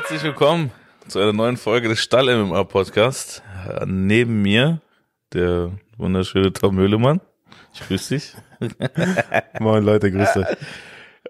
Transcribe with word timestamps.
Herzlich 0.00 0.22
willkommen 0.22 0.70
zu 1.08 1.18
einer 1.18 1.34
neuen 1.34 1.58
Folge 1.58 1.86
des 1.90 2.00
Stall 2.00 2.34
MMA 2.34 2.64
Podcast. 2.64 3.42
Neben 3.84 4.40
mir 4.40 4.80
der 5.34 5.72
wunderschöne 5.98 6.54
Tom 6.54 6.76
Möhlemann. 6.76 7.20
Ich 7.74 7.80
grüße 7.86 8.14
dich. 8.14 8.32
Moin 9.60 9.84
Leute, 9.84 10.10
Grüße. 10.10 10.56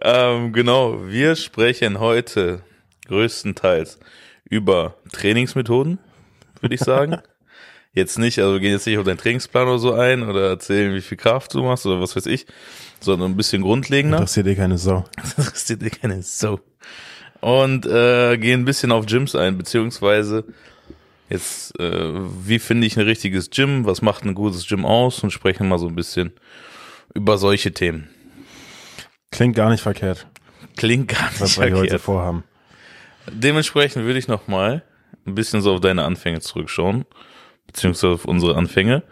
Ähm, 0.03 0.53
genau, 0.53 1.05
wir 1.09 1.35
sprechen 1.35 1.99
heute 1.99 2.63
größtenteils 3.09 3.99
über 4.45 4.95
Trainingsmethoden, 5.11 5.99
würde 6.61 6.77
ich 6.77 6.81
sagen. 6.81 7.19
Jetzt 7.93 8.21
nicht, 8.21 8.39
also 8.39 8.53
wir 8.53 8.61
gehen 8.61 8.71
jetzt 8.71 8.87
nicht 8.87 8.99
auf 8.99 9.05
deinen 9.05 9.19
Trainingsplan 9.19 9.67
oder 9.67 9.81
so 9.81 9.95
ein 9.95 10.23
oder 10.23 10.49
erzählen, 10.49 10.95
wie 10.95 11.01
viel 11.01 11.19
Kraft 11.19 11.53
du 11.55 11.65
machst 11.65 11.87
oder 11.87 12.01
was 12.01 12.15
weiß 12.15 12.27
ich, 12.27 12.47
sondern 13.01 13.33
ein 13.33 13.37
bisschen 13.37 13.63
grundlegender. 13.63 14.19
Interessiert 14.19 14.47
eh 14.47 14.55
keine 14.55 14.79
Sau. 14.79 15.07
Das 15.17 15.35
interessiert 15.37 15.83
dir 15.83 15.91
keine 15.91 16.23
Sau. 16.23 16.61
Und 17.41 17.87
äh, 17.87 18.37
gehen 18.37 18.61
ein 18.61 18.65
bisschen 18.65 18.93
auf 18.93 19.07
Gyms 19.07 19.35
ein, 19.35 19.57
beziehungsweise 19.57 20.45
jetzt, 21.31 21.79
äh, 21.81 22.13
wie 22.47 22.59
finde 22.59 22.87
ich 22.87 22.99
ein 22.99 23.05
richtiges 23.07 23.51
Gym, 23.51 23.87
was 23.87 24.03
macht 24.03 24.25
ein 24.25 24.35
gutes 24.35 24.67
Gym 24.67 24.85
aus 24.85 25.23
und 25.23 25.31
sprechen 25.31 25.69
mal 25.69 25.79
so 25.79 25.89
ein 25.89 25.95
bisschen 25.95 26.33
über 27.15 27.39
solche 27.39 27.73
Themen. 27.73 28.09
Klingt 29.31 29.57
gar 29.57 29.71
nicht 29.71 29.81
verkehrt, 29.81 30.27
Klingt 30.77 31.09
gar 31.09 31.29
nicht 31.31 31.41
was 31.41 31.57
wir 31.57 31.65
hier 31.67 31.75
heute 31.75 31.81
verkehrt. 31.83 32.03
vorhaben. 32.03 32.45
Dementsprechend 33.31 34.05
würde 34.05 34.19
ich 34.19 34.29
nochmal 34.29 34.83
ein 35.27 35.35
bisschen 35.35 35.63
so 35.63 35.75
auf 35.75 35.81
deine 35.81 36.05
Anfänge 36.05 36.41
zurückschauen, 36.41 37.05
beziehungsweise 37.67 38.15
auf 38.15 38.25
unsere 38.25 38.57
Anfänge 38.57 39.03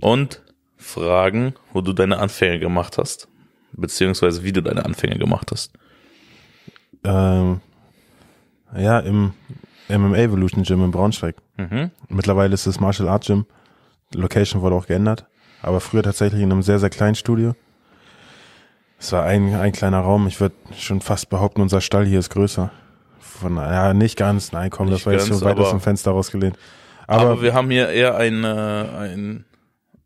und 0.00 0.42
fragen, 0.76 1.54
wo 1.72 1.80
du 1.80 1.92
deine 1.92 2.18
Anfänge 2.18 2.58
gemacht 2.58 2.98
hast, 2.98 3.28
beziehungsweise 3.72 4.42
wie 4.44 4.52
du 4.52 4.60
deine 4.62 4.84
Anfänge 4.84 5.18
gemacht 5.18 5.50
hast. 5.52 5.72
Ähm, 7.04 7.60
ja, 8.76 8.98
im 9.00 9.32
MMA 9.88 10.16
Evolution 10.16 10.64
Gym 10.64 10.84
in 10.84 10.90
Braunschweig. 10.90 11.36
Mhm. 11.56 11.90
Mittlerweile 12.08 12.54
ist 12.54 12.66
es 12.66 12.80
Martial 12.80 13.08
Art 13.08 13.26
Gym. 13.26 13.46
Die 14.12 14.18
Location 14.18 14.62
wurde 14.62 14.76
auch 14.76 14.86
geändert. 14.86 15.26
Aber 15.62 15.80
früher 15.80 16.02
tatsächlich 16.02 16.42
in 16.42 16.52
einem 16.52 16.62
sehr, 16.62 16.78
sehr 16.78 16.90
kleinen 16.90 17.14
Studio. 17.14 17.54
Es 18.98 19.12
war 19.12 19.24
ein, 19.24 19.54
ein 19.54 19.72
kleiner 19.72 20.00
Raum. 20.00 20.26
Ich 20.26 20.40
würde 20.40 20.54
schon 20.78 21.00
fast 21.00 21.28
behaupten, 21.28 21.60
unser 21.60 21.80
Stall 21.80 22.06
hier 22.06 22.18
ist 22.18 22.30
größer. 22.30 22.70
Von, 23.20 23.56
ja, 23.56 23.92
nicht 23.92 24.16
ganz. 24.16 24.52
Nein, 24.52 24.70
komm, 24.70 24.86
Nicht 24.86 25.00
das 25.00 25.06
war 25.06 25.12
jetzt 25.12 25.28
ganz, 25.28 25.40
so 25.40 25.44
weit 25.44 25.58
aus 25.58 25.70
dem 25.70 25.80
Fenster 25.80 26.12
rausgelehnt. 26.12 26.56
Aber, 27.06 27.22
Aber, 27.22 27.42
wir 27.42 27.52
haben 27.52 27.70
hier 27.70 27.88
eher 27.88 28.16
eine, 28.16 28.88
ein, 28.98 29.44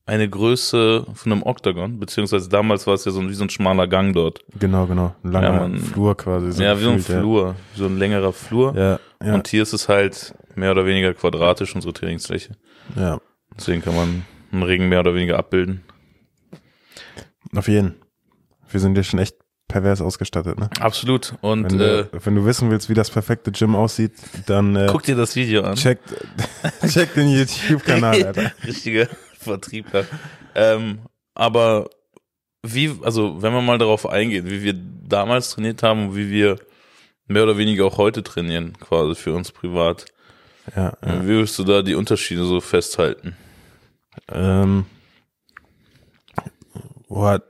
eine 0.09 0.29
Größe 0.29 1.07
von 1.15 1.33
einem 1.33 1.43
Oktagon, 1.45 2.01
beziehungsweise 2.01 2.49
damals 2.49 2.87
war 2.87 2.95
es 2.95 3.05
ja 3.05 3.13
so 3.13 3.21
ein, 3.21 3.29
wie 3.29 3.35
so 3.35 3.45
ein 3.45 3.51
schmaler 3.51 3.87
Gang 3.87 4.15
dort. 4.15 4.41
genau, 4.59 4.87
genau. 4.87 5.15
Ein 5.23 5.33
langer 5.33 5.53
Ja, 5.55 5.61
man- 5.61 5.79
Flur 5.79 6.17
quasi. 6.17 6.53
So 6.53 6.63
ja, 6.63 6.79
wie 6.79 6.83
so 6.85 6.91
ein 6.91 6.99
Flur, 7.01 7.55
so 7.77 7.87
ein 7.87 7.99
längerer 7.99 8.33
Flur. 8.33 8.75
Ja, 8.77 8.99
ja, 9.25 9.35
Und 9.35 9.49
hier 9.49 9.63
ist 9.63 9.73
es 9.73 9.89
halt 9.89 10.35
mehr 10.55 10.71
oder 10.73 10.85
weniger 10.87 11.15
quadratisch, 11.15 11.75
unsere 11.75 11.93
Trainingsfläche. 11.93 12.53
ja. 12.97 13.21
Deswegen 13.57 13.83
kann 13.83 13.97
man 13.97 14.25
einen 14.53 14.63
Ring 14.63 14.89
mehr 14.89 15.01
oder 15.01 15.15
weniger 15.15 15.37
abbilden. 15.37 15.83
Auf 17.57 17.67
jeden. 17.67 17.95
Wir 18.71 18.79
sind 18.81 18.97
ja 18.97 19.03
schon 19.03 19.19
echt 19.19 19.37
pervers 19.67 20.01
ausgestattet, 20.01 20.59
ne? 20.61 20.71
Absolut. 20.81 21.35
Und 21.41 21.65
Wenn, 21.73 21.81
äh, 21.81 22.05
du, 22.05 22.09
wenn 22.25 22.35
du 22.37 22.45
wissen 22.47 22.71
willst, 22.71 22.89
wie 22.89 22.95
das 22.95 23.11
perfekte 23.11 23.51
Gym 23.51 23.75
aussieht, 23.75 24.13
dann 24.47 24.77
äh, 24.77 24.87
guck 24.91 25.03
dir 25.03 25.17
das 25.17 25.35
Video 25.37 25.63
an. 25.63 25.75
check, 25.75 25.99
check 26.89 27.13
den 27.15 27.29
YouTube-Kanal, 27.37 28.23
Alter. 28.25 28.53
Richtiger 28.67 29.09
Vertriebler. 29.49 30.05
Ähm, 30.55 31.01
aber 31.35 31.91
wie, 32.63 32.93
also 33.03 33.43
wenn 33.43 33.53
man 33.53 33.65
mal 33.65 33.79
darauf 33.79 34.09
eingeht, 34.09 34.47
wie 34.47 34.63
wir 34.63 34.75
damals 34.75 35.51
trainiert 35.51 35.83
haben 35.83 36.09
und 36.09 36.17
wie 36.17 36.31
wir 36.31 36.57
mehr 37.27 37.45
oder 37.45 37.59
weniger 37.59 37.85
auch 37.85 37.99
heute 37.99 38.23
trainieren, 38.23 38.77
quasi 38.79 39.15
für 39.15 39.35
uns 39.35 39.53
privat. 39.53 40.07
Ja, 40.75 40.93
ja. 41.05 41.23
Wie 41.23 41.27
würdest 41.27 41.59
du 41.59 41.65
da 41.65 41.83
die 41.83 41.95
Unterschiede 41.95 42.45
so 42.45 42.61
festhalten? 42.61 43.37
Ähm, 44.31 44.87
boah, 47.09 47.43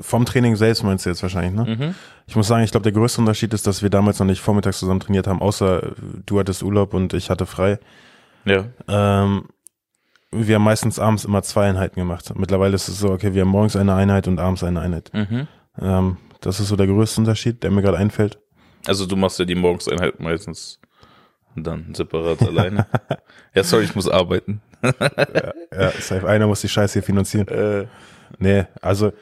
vom 0.00 0.24
Training 0.24 0.56
selbst 0.56 0.82
meinst 0.82 1.06
du 1.06 1.10
jetzt 1.10 1.22
wahrscheinlich, 1.22 1.52
ne? 1.52 1.76
Mhm. 1.76 1.94
Ich 2.26 2.34
muss 2.34 2.48
sagen, 2.48 2.64
ich 2.64 2.72
glaube, 2.72 2.82
der 2.82 2.92
größte 2.92 3.20
Unterschied 3.20 3.54
ist, 3.54 3.66
dass 3.68 3.82
wir 3.82 3.90
damals 3.90 4.18
noch 4.18 4.26
nicht 4.26 4.40
vormittags 4.40 4.80
zusammen 4.80 4.98
trainiert 4.98 5.28
haben, 5.28 5.40
außer 5.40 5.94
du 6.24 6.38
hattest 6.40 6.62
Urlaub 6.62 6.92
und 6.92 7.12
ich 7.14 7.30
hatte 7.30 7.46
frei. 7.46 7.78
Ja. 8.44 8.64
Ähm, 8.88 9.48
wir 10.32 10.56
haben 10.56 10.64
meistens 10.64 10.98
abends 10.98 11.24
immer 11.24 11.42
zwei 11.42 11.68
Einheiten 11.68 12.00
gemacht. 12.00 12.32
Mittlerweile 12.36 12.74
ist 12.74 12.88
es 12.88 12.98
so, 12.98 13.10
okay, 13.10 13.34
wir 13.34 13.42
haben 13.42 13.48
morgens 13.48 13.76
eine 13.76 13.94
Einheit 13.94 14.28
und 14.28 14.38
abends 14.38 14.62
eine 14.64 14.80
Einheit. 14.80 15.10
Mhm. 15.12 15.48
Ähm, 15.80 16.16
das 16.40 16.60
ist 16.60 16.68
so 16.68 16.76
der 16.76 16.86
größte 16.86 17.20
Unterschied, 17.20 17.62
der 17.62 17.70
mir 17.70 17.82
gerade 17.82 17.98
einfällt. 17.98 18.38
Also 18.86 19.06
du 19.06 19.16
machst 19.16 19.38
ja 19.38 19.44
die 19.44 19.54
Morgenseinheit 19.54 20.20
meistens 20.20 20.80
dann 21.54 21.94
separat 21.94 22.42
alleine. 22.42 22.86
Ja, 23.54 23.64
sorry, 23.64 23.84
ich 23.84 23.94
muss 23.94 24.06
arbeiten. 24.06 24.60
Ja, 24.82 25.90
safe. 25.98 26.28
Einer 26.28 26.46
muss 26.46 26.60
die 26.60 26.68
Scheiße 26.68 26.92
hier 26.92 27.02
finanzieren. 27.02 27.48
Äh, 27.48 27.86
Nee, 28.38 28.64
also 28.82 29.12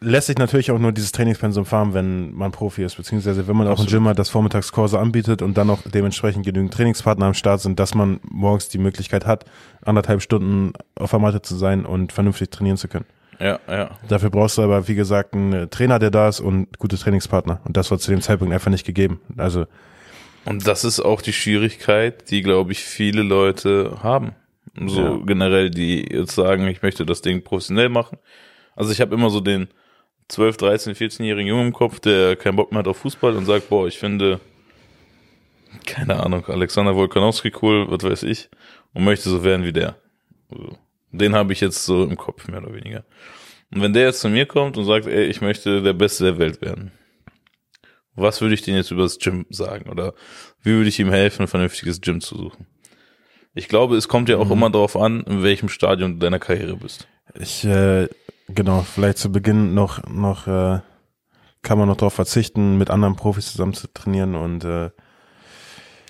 lässt 0.00 0.26
sich 0.26 0.36
natürlich 0.36 0.70
auch 0.70 0.78
nur 0.78 0.92
dieses 0.92 1.12
Trainingspensum 1.12 1.64
fahren, 1.64 1.94
wenn 1.94 2.34
man 2.34 2.52
Profi 2.52 2.84
ist, 2.84 2.96
beziehungsweise 2.96 3.48
wenn 3.48 3.56
man 3.56 3.66
auch 3.66 3.72
ein 3.72 3.84
Absolut. 3.84 3.92
Gym 3.92 4.08
hat, 4.08 4.18
das 4.18 4.28
Vormittagskurse 4.28 4.98
anbietet 4.98 5.40
und 5.42 5.56
dann 5.56 5.70
auch 5.70 5.80
dementsprechend 5.82 6.44
genügend 6.44 6.74
Trainingspartner 6.74 7.26
am 7.26 7.34
Start 7.34 7.60
sind, 7.60 7.78
dass 7.80 7.94
man 7.94 8.20
morgens 8.22 8.68
die 8.68 8.78
Möglichkeit 8.78 9.26
hat, 9.26 9.44
anderthalb 9.84 10.20
Stunden 10.22 10.72
auf 10.96 11.10
der 11.10 11.20
Matte 11.20 11.40
zu 11.42 11.56
sein 11.56 11.86
und 11.86 12.12
vernünftig 12.12 12.50
trainieren 12.50 12.76
zu 12.76 12.88
können. 12.88 13.06
ja, 13.40 13.58
ja. 13.68 13.90
Dafür 14.08 14.30
brauchst 14.30 14.58
du 14.58 14.62
aber, 14.62 14.88
wie 14.88 14.94
gesagt, 14.94 15.34
einen 15.34 15.70
Trainer, 15.70 15.98
der 15.98 16.10
da 16.10 16.28
ist 16.28 16.40
und 16.40 16.78
gute 16.78 16.98
Trainingspartner. 16.98 17.60
Und 17.64 17.76
das 17.76 17.90
war 17.90 17.98
zu 17.98 18.10
dem 18.10 18.20
Zeitpunkt 18.20 18.52
einfach 18.52 18.70
nicht 18.70 18.84
gegeben. 18.86 19.20
Also, 19.36 19.66
Und 20.44 20.66
das 20.66 20.84
ist 20.84 21.00
auch 21.00 21.22
die 21.22 21.32
Schwierigkeit, 21.32 22.30
die, 22.30 22.42
glaube 22.42 22.72
ich, 22.72 22.80
viele 22.84 23.22
Leute 23.22 23.98
haben. 24.02 24.32
So 24.86 25.00
Ja. 25.02 25.18
generell, 25.24 25.70
die 25.70 26.06
jetzt 26.12 26.34
sagen, 26.34 26.66
ich 26.68 26.82
möchte 26.82 27.06
das 27.06 27.22
Ding 27.22 27.42
professionell 27.42 27.88
machen. 27.88 28.18
Also 28.76 28.92
ich 28.92 29.00
habe 29.00 29.14
immer 29.14 29.28
so 29.30 29.40
den 29.40 29.66
12, 30.28 30.56
13, 30.58 30.94
14-jährigen 30.94 31.48
Jungen 31.48 31.68
im 31.68 31.72
Kopf, 31.72 32.00
der 32.00 32.36
keinen 32.36 32.56
Bock 32.56 32.70
mehr 32.70 32.80
hat 32.80 32.88
auf 32.88 32.98
Fußball 32.98 33.36
und 33.36 33.46
sagt, 33.46 33.68
boah, 33.68 33.86
ich 33.86 33.98
finde, 33.98 34.40
keine 35.86 36.22
Ahnung, 36.22 36.44
Alexander 36.46 36.94
Wolkanowski 36.94 37.52
cool, 37.62 37.90
was 37.90 38.02
weiß 38.02 38.22
ich, 38.24 38.48
und 38.92 39.04
möchte 39.04 39.30
so 39.30 39.42
werden 39.44 39.64
wie 39.64 39.72
der. 39.72 39.96
Den 41.12 41.34
habe 41.34 41.52
ich 41.52 41.60
jetzt 41.60 41.84
so 41.84 42.04
im 42.04 42.16
Kopf, 42.16 42.48
mehr 42.48 42.62
oder 42.62 42.74
weniger. 42.74 43.04
Und 43.70 43.82
wenn 43.82 43.92
der 43.92 44.04
jetzt 44.04 44.20
zu 44.20 44.28
mir 44.28 44.46
kommt 44.46 44.76
und 44.76 44.84
sagt, 44.84 45.06
ey, 45.06 45.24
ich 45.24 45.40
möchte 45.40 45.82
der 45.82 45.92
Beste 45.92 46.24
der 46.24 46.38
Welt 46.38 46.60
werden, 46.60 46.92
was 48.14 48.40
würde 48.40 48.54
ich 48.54 48.62
denn 48.62 48.74
jetzt 48.74 48.90
über 48.90 49.02
das 49.02 49.18
Gym 49.18 49.46
sagen? 49.48 49.88
Oder 49.88 50.14
wie 50.62 50.72
würde 50.72 50.88
ich 50.88 50.98
ihm 50.98 51.10
helfen, 51.10 51.42
ein 51.42 51.48
vernünftiges 51.48 52.00
Gym 52.00 52.20
zu 52.20 52.36
suchen? 52.36 52.66
Ich 53.54 53.68
glaube, 53.68 53.96
es 53.96 54.08
kommt 54.08 54.28
ja 54.28 54.38
auch 54.38 54.50
immer 54.50 54.70
darauf 54.70 54.96
an, 54.96 55.22
in 55.22 55.42
welchem 55.42 55.68
Stadium 55.68 56.14
du 56.14 56.18
deiner 56.18 56.38
Karriere 56.38 56.76
bist. 56.76 57.08
ich, 57.34 57.64
äh, 57.64 58.08
genau, 58.48 58.82
vielleicht 58.82 59.18
zu 59.18 59.30
Beginn 59.30 59.74
noch, 59.74 60.06
noch, 60.08 60.46
äh, 60.46 60.80
kann 61.62 61.78
man 61.78 61.88
noch 61.88 61.96
darauf 61.96 62.14
verzichten, 62.14 62.78
mit 62.78 62.90
anderen 62.90 63.16
Profis 63.16 63.52
zusammen 63.52 63.74
zu 63.74 63.92
trainieren 63.92 64.34
und, 64.34 64.64
äh, 64.64 64.90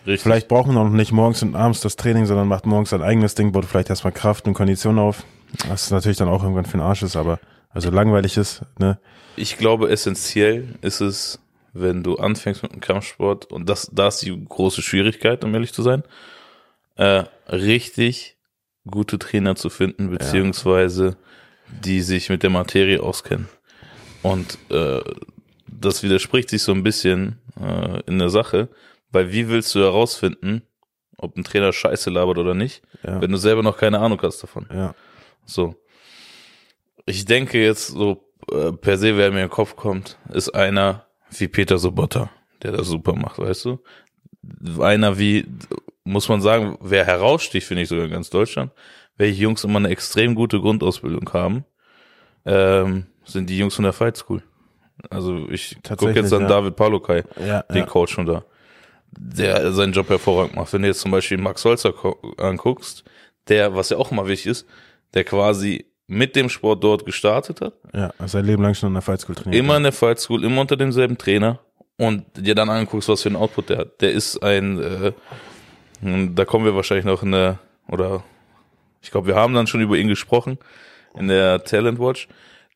Richtig. 0.07 0.23
Vielleicht 0.23 0.49
braucht 0.49 0.69
man 0.69 0.79
auch 0.79 0.89
nicht 0.89 1.13
morgens 1.13 1.43
und 1.43 1.55
abends 1.55 1.81
das 1.81 1.97
Training, 1.97 2.25
sondern 2.25 2.49
macht 2.49 2.65
morgens 2.65 2.91
sein 2.91 3.03
eigenes 3.03 3.35
Ding, 3.35 3.53
baut 3.53 3.67
vielleicht 3.67 3.91
erstmal 3.91 4.13
Kraft 4.13 4.47
und 4.47 4.55
Kondition 4.55 4.99
auf. 4.99 5.25
Was 5.67 5.91
natürlich 5.91 6.17
dann 6.17 6.29
auch 6.29 6.43
irgendwann 6.43 6.65
für 6.65 6.79
den 6.79 6.81
Arsch 6.81 7.03
ist, 7.03 7.15
aber 7.15 7.39
also 7.71 7.91
langweilig 7.91 8.37
ist, 8.37 8.63
ne? 8.79 8.99
Ich 9.37 9.59
glaube, 9.59 9.91
essentiell 9.91 10.75
ist 10.81 11.01
es, 11.01 11.41
wenn 11.73 12.03
du 12.03 12.17
anfängst 12.17 12.63
mit 12.63 12.73
dem 12.73 12.81
Kampfsport, 12.81 13.53
und 13.53 13.69
das, 13.69 13.91
da 13.93 14.09
ist 14.09 14.21
die 14.21 14.45
große 14.45 14.83
Schwierigkeit, 14.83 15.45
um 15.45 15.55
ehrlich 15.55 15.73
zu 15.73 15.83
sein, 15.83 16.03
äh, 16.97 17.25
richtig 17.49 18.37
gute 18.87 19.19
Trainer 19.19 19.57
zu 19.57 19.69
finden, 19.69 20.11
beziehungsweise 20.11 21.17
die 21.85 22.01
sich 22.01 22.29
mit 22.31 22.43
der 22.43 22.51
Materie 22.51 23.03
auskennen. 23.03 23.49
Und 24.23 24.59
äh, 24.71 25.01
das 25.67 26.03
widerspricht 26.03 26.51
sich 26.51 26.63
so 26.63 26.73
ein 26.73 26.83
bisschen 26.83 27.39
äh, 27.61 28.01
in 28.07 28.19
der 28.19 28.31
Sache, 28.31 28.69
weil 29.11 29.33
wie 29.33 29.49
willst 29.49 29.75
du 29.75 29.81
herausfinden, 29.81 30.63
ob 31.17 31.37
ein 31.37 31.45
Trainer 31.45 31.73
Scheiße 31.73 32.11
labert 32.11 32.39
oder 32.39 32.55
nicht, 32.55 32.83
Ja. 33.03 33.21
wenn 33.21 33.31
du 33.31 33.37
selber 33.39 33.63
noch 33.63 33.77
keine 33.79 33.99
Ahnung 34.01 34.21
hast 34.23 34.43
davon? 34.43 34.67
Ja. 34.73 34.95
So. 35.47 35.75
Ich 37.07 37.25
denke 37.25 37.63
jetzt 37.63 37.89
so 37.89 38.25
äh, 38.53 38.73
per 38.73 38.99
se, 38.99 39.17
wer 39.17 39.31
mir 39.31 39.39
in 39.41 39.45
den 39.47 39.51
Kopf 39.51 39.77
kommt, 39.77 40.19
ist 40.33 40.51
einer 40.51 41.07
wie 41.31 41.49
Peter 41.49 41.79
Sobotta, 41.79 42.31
der 42.63 42.73
das 42.73 42.87
super 42.89 43.15
macht, 43.15 43.39
weißt 43.39 43.65
du? 43.67 43.79
Einer 44.81 45.19
wie, 45.19 45.47
muss 46.05 46.29
man 46.29 46.41
sagen, 46.41 46.77
wer 46.81 47.05
heraussticht, 47.05 47.67
finde 47.67 47.83
ich 47.83 47.89
sogar 47.89 48.05
in 48.07 48.11
ganz 48.11 48.31
Deutschland, 48.31 48.73
welche 49.19 49.43
Jungs 49.43 49.65
immer 49.65 49.79
eine 49.79 49.89
extrem 49.91 50.35
gute 50.35 50.61
Grundausbildung 50.61 51.31
haben, 51.33 51.65
ähm, 52.47 53.07
sind 53.25 53.51
die 53.51 53.59
Jungs 53.59 53.75
von 53.75 53.83
der 53.83 53.93
Fight 53.93 54.17
School. 54.17 54.43
Also 55.11 55.49
ich 55.51 55.77
gucke 55.83 56.13
jetzt 56.13 56.33
an 56.33 56.43
ja. 56.43 56.49
David 56.49 56.77
Palukai, 56.77 57.25
Ja, 57.39 57.63
den 57.63 57.79
ja. 57.79 57.87
Coach 57.87 58.13
schon 58.15 58.27
da, 58.27 58.45
der 59.11 59.73
seinen 59.73 59.93
Job 59.93 60.09
hervorragend 60.09 60.57
macht. 60.57 60.73
Wenn 60.73 60.83
du 60.83 60.89
jetzt 60.89 61.01
zum 61.01 61.11
Beispiel 61.11 61.39
Max 61.39 61.65
Holzer 61.65 61.93
anguckst, 62.39 63.05
der, 63.49 63.75
was 63.75 63.91
ja 63.91 63.97
auch 63.97 64.11
immer 64.11 64.27
wichtig 64.27 64.47
ist, 64.53 64.67
der 65.15 65.25
quasi 65.25 65.87
mit 66.07 66.37
dem 66.37 66.49
Sport 66.49 66.83
dort 66.83 67.05
gestartet 67.05 67.61
hat, 67.61 67.75
ja, 67.93 68.13
sein 68.27 68.45
Leben 68.45 68.63
lang 68.63 68.75
schon 68.75 68.89
in 68.89 68.95
der 68.95 69.03
Fight 69.03 69.21
School 69.21 69.35
trainiert. 69.35 69.63
immer 69.63 69.77
in 69.77 69.83
der 69.83 69.93
Fight 69.93 70.19
School, 70.19 70.43
immer 70.43 70.63
unter 70.63 70.77
demselben 70.77 71.19
Trainer 71.19 71.61
und 71.99 72.25
dir 72.37 72.55
dann 72.55 72.71
anguckst, 72.71 73.09
was 73.09 73.23
für 73.23 73.29
einen 73.29 73.37
Output 73.37 73.69
der 73.69 73.79
hat. 73.79 74.01
Der 74.01 74.13
ist 74.13 74.43
ein, 74.43 74.81
äh, 74.81 75.13
da 76.01 76.45
kommen 76.45 76.65
wir 76.65 76.75
wahrscheinlich 76.75 77.05
noch 77.05 77.23
in 77.23 77.33
der, 77.33 77.59
oder 77.89 78.25
ich 79.01 79.11
glaube, 79.11 79.29
wir 79.29 79.37
haben 79.37 79.55
dann 79.55 79.67
schon 79.67 79.81
über 79.81 79.97
ihn 79.97 80.09
gesprochen 80.09 80.59
in 81.19 81.29
der 81.29 81.65
Talent 81.65 81.99
Watch, 81.99 82.29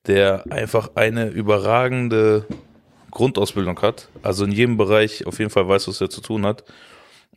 der 0.07 0.45
einfach 0.51 0.91
eine 0.95 1.29
überragende 1.29 2.47
Grundausbildung 3.11 3.81
hat, 3.83 4.09
also 4.23 4.45
in 4.45 4.53
jedem 4.53 4.77
Bereich 4.77 5.27
auf 5.27 5.39
jeden 5.39 5.51
Fall 5.51 5.69
weiß, 5.69 5.89
was 5.89 6.01
er 6.01 6.11
zu 6.11 6.21
tun 6.21 6.47
hat. 6.47 6.65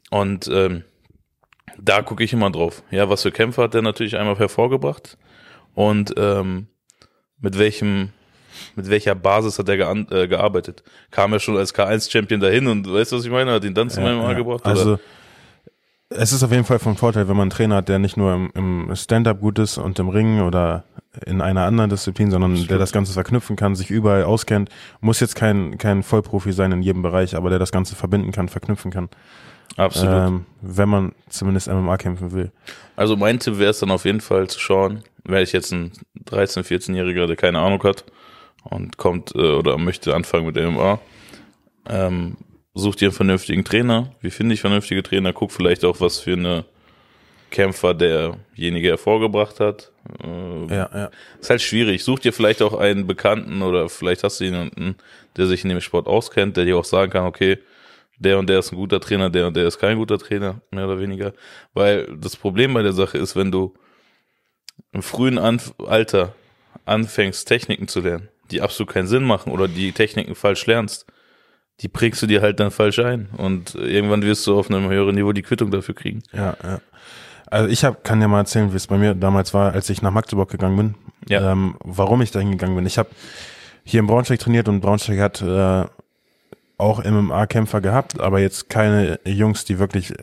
Und 0.10 0.48
ähm, 0.48 0.84
da 1.78 2.02
gucke 2.02 2.24
ich 2.24 2.34
immer 2.34 2.50
drauf. 2.50 2.84
Ja, 2.92 3.10
was 3.10 3.24
für 3.24 3.32
Kämpfe 3.32 3.64
hat 3.64 3.74
der 3.74 3.82
natürlich 3.82 4.18
einmal 4.18 4.38
hervorgebracht 4.38 5.18
und 5.74 6.14
ähm, 6.18 6.68
mit 7.40 7.58
welchem 7.60 8.10
mit 8.76 8.90
welcher 8.90 9.16
Basis 9.16 9.60
hat 9.60 9.68
er 9.68 9.96
äh, 10.12 10.28
gearbeitet? 10.30 10.84
Kam 11.12 11.34
er 11.34 11.40
schon 11.40 11.58
als 11.58 11.76
K1-Champion 11.76 12.40
dahin 12.40 12.68
und 12.68 12.92
weißt 12.92 13.12
du, 13.12 13.18
was 13.18 13.26
ich 13.26 13.32
meine? 13.32 13.52
Hat 13.52 13.66
ihn 13.66 13.74
dann 13.74 13.90
zu 13.90 14.00
meinem 14.00 14.22
ja, 14.22 14.32
ja. 14.32 14.34
gebracht? 14.34 14.66
Also 14.66 14.94
oder? 14.94 15.00
Es 16.10 16.32
ist 16.32 16.44
auf 16.44 16.52
jeden 16.52 16.66
Fall 16.66 16.80
von 16.80 16.96
Vorteil, 16.96 17.28
wenn 17.28 17.36
man 17.36 17.44
einen 17.44 17.52
Trainer 17.52 17.78
hat, 17.78 17.90
der 17.90 18.00
nicht 18.00 18.16
nur 18.18 18.34
im, 18.34 18.52
im 18.54 18.96
Stand-up 18.96 19.42
gut 19.42 19.58
ist 19.60 19.78
und 19.78 19.98
im 20.00 20.10
Ring 20.10 20.42
oder 20.42 20.84
in 21.26 21.42
einer 21.42 21.64
anderen 21.64 21.90
Disziplin, 21.90 22.30
sondern 22.30 22.56
das 22.56 22.68
der 22.68 22.78
das 22.78 22.92
Ganze 22.92 23.14
verknüpfen 23.14 23.56
kann, 23.56 23.76
sich 23.76 23.90
überall 23.90 24.24
auskennt, 24.24 24.70
muss 25.02 25.20
jetzt 25.20 25.36
kein, 25.36 25.78
kein 25.78 26.04
Vollprofi 26.04 26.52
sein 26.52 26.72
in 26.72 26.82
jedem 26.82 27.02
Bereich, 27.02 27.36
aber 27.36 27.50
der 27.50 27.60
das 27.60 27.72
Ganze 27.72 27.96
verbinden 27.96 28.32
kann, 28.32 28.50
verknüpfen 28.50 28.92
kann. 28.92 29.10
Absolut. 29.78 30.14
Ähm, 30.14 30.46
wenn 30.62 30.90
man 30.90 31.12
zumindest 31.30 31.68
MMA 31.68 31.98
kämpfen 31.98 32.32
will. 32.32 32.52
Also 32.96 33.16
mein 33.18 33.40
Tipp 33.40 33.58
wäre 33.58 33.72
es 33.72 33.80
dann 33.80 33.92
auf 33.92 34.06
jeden 34.06 34.22
Fall 34.22 34.48
zu 34.48 34.60
schauen, 34.60 35.04
wäre 35.24 35.42
ich 35.42 35.54
jetzt 35.54 35.72
ein 35.72 35.92
13-, 36.30 36.64
14-Jähriger, 36.64 37.26
der 37.26 37.36
keine 37.36 37.60
Ahnung 37.60 37.82
hat 37.84 38.06
und 38.64 38.98
kommt 38.98 39.34
äh, 39.36 39.56
oder 39.56 39.78
möchte 39.78 40.14
anfangen 40.16 40.46
mit 40.46 40.56
MMA, 40.56 41.00
ähm, 41.90 42.38
such 42.76 42.96
dir 42.96 43.08
einen 43.08 43.16
vernünftigen 43.16 43.64
Trainer. 43.64 44.12
Wie 44.22 44.30
finde 44.30 44.54
ich 44.54 44.62
vernünftige 44.62 45.02
Trainer? 45.02 45.34
Guck 45.34 45.52
vielleicht 45.52 45.84
auch, 45.86 46.02
was 46.02 46.20
für 46.20 46.34
eine 46.34 46.66
Kämpfer 47.50 47.94
derjenige 47.94 48.90
hervorgebracht 48.90 49.60
hat. 49.60 49.92
Äh, 50.22 50.76
ja, 50.76 50.90
ja. 50.94 51.12
Ist 51.40 51.50
halt 51.50 51.62
schwierig. 51.62 52.04
Such 52.04 52.20
dir 52.20 52.34
vielleicht 52.34 52.62
auch 52.62 52.78
einen 52.78 53.08
Bekannten 53.08 53.62
oder 53.62 53.88
vielleicht 53.88 54.24
hast 54.24 54.40
du 54.40 54.44
jemanden, 54.44 54.96
der 55.38 55.48
sich 55.48 55.64
in 55.64 55.70
dem 55.70 55.82
Sport 55.82 56.08
auskennt, 56.08 56.58
der 56.58 56.66
dir 56.66 56.78
auch 56.78 56.86
sagen 56.86 57.12
kann, 57.12 57.26
okay, 57.26 57.58
der 58.18 58.38
und 58.40 58.50
der 58.50 58.60
ist 58.60 58.72
ein 58.72 58.78
guter 58.78 59.00
Trainer, 59.00 59.30
der 59.30 59.48
und 59.48 59.56
der 59.56 59.68
ist 59.68 59.80
kein 59.80 59.98
guter 59.98 60.18
Trainer, 60.18 60.62
mehr 60.72 60.86
oder 60.86 61.00
weniger. 61.00 61.34
Weil 61.74 62.08
das 62.18 62.36
Problem 62.36 62.74
bei 62.74 62.82
der 62.82 62.94
Sache 62.94 63.18
ist, 63.18 63.36
wenn 63.36 63.52
du 63.52 63.74
im 64.92 65.02
frühen 65.02 65.38
Anf 65.38 65.74
Alter 65.86 66.36
anfängst, 66.86 67.48
Techniken 67.48 67.88
zu 67.88 68.02
lernen, 68.02 68.30
die 68.52 68.62
absolut 68.62 68.94
keinen 68.94 69.08
Sinn 69.08 69.24
machen 69.24 69.52
oder 69.52 69.68
die 69.68 69.92
Techniken 69.92 70.36
falsch 70.36 70.66
lernst, 70.66 71.06
die 71.82 71.88
prägst 71.88 72.22
du 72.22 72.28
dir 72.28 72.42
halt 72.42 72.60
dann 72.60 72.72
falsch 72.72 73.00
ein 73.00 73.28
und 73.38 73.76
irgendwann 73.76 74.22
wirst 74.22 74.48
du 74.48 74.58
auf 74.58 74.70
einem 74.70 74.90
höheren 74.90 75.16
Niveau 75.16 75.34
die 75.34 75.42
Quittung 75.42 75.72
dafür 75.72 75.96
kriegen. 75.96 76.24
Ja, 76.32 76.56
ja. 76.64 76.80
Also 77.48 77.70
ich 77.70 77.84
hab, 77.84 78.04
kann 78.04 78.22
ja 78.22 78.28
mal 78.28 78.40
erzählen, 78.40 78.72
wie 78.72 78.78
es 78.78 78.88
bei 78.88 78.98
mir 78.98 79.14
damals 79.14 79.54
war, 79.54 79.74
als 79.74 79.90
ich 79.90 80.02
nach 80.02 80.12
Magdeburg 80.12 80.50
gegangen 80.50 80.78
bin. 80.78 80.96
Ja. 81.28 81.52
Ähm, 81.52 81.76
warum 81.84 82.22
ich 82.22 82.32
dahin 82.32 82.52
gegangen 82.52 82.76
bin. 82.76 82.86
Ich 82.86 82.98
habe 82.98 83.10
hier 83.84 84.00
in 84.00 84.08
Braunschweig 84.08 84.40
trainiert 84.40 84.68
und 84.68 84.82
Braunschweig 84.82 85.20
hat 85.20 85.42
äh, 85.42 85.86
auch 86.78 87.04
MMA-Kämpfer 87.04 87.82
gehabt, 87.82 88.20
aber 88.20 88.40
jetzt 88.40 88.70
keine 88.70 89.20
Jungs, 89.26 89.64
die 89.64 89.80
wirklich 89.80 90.14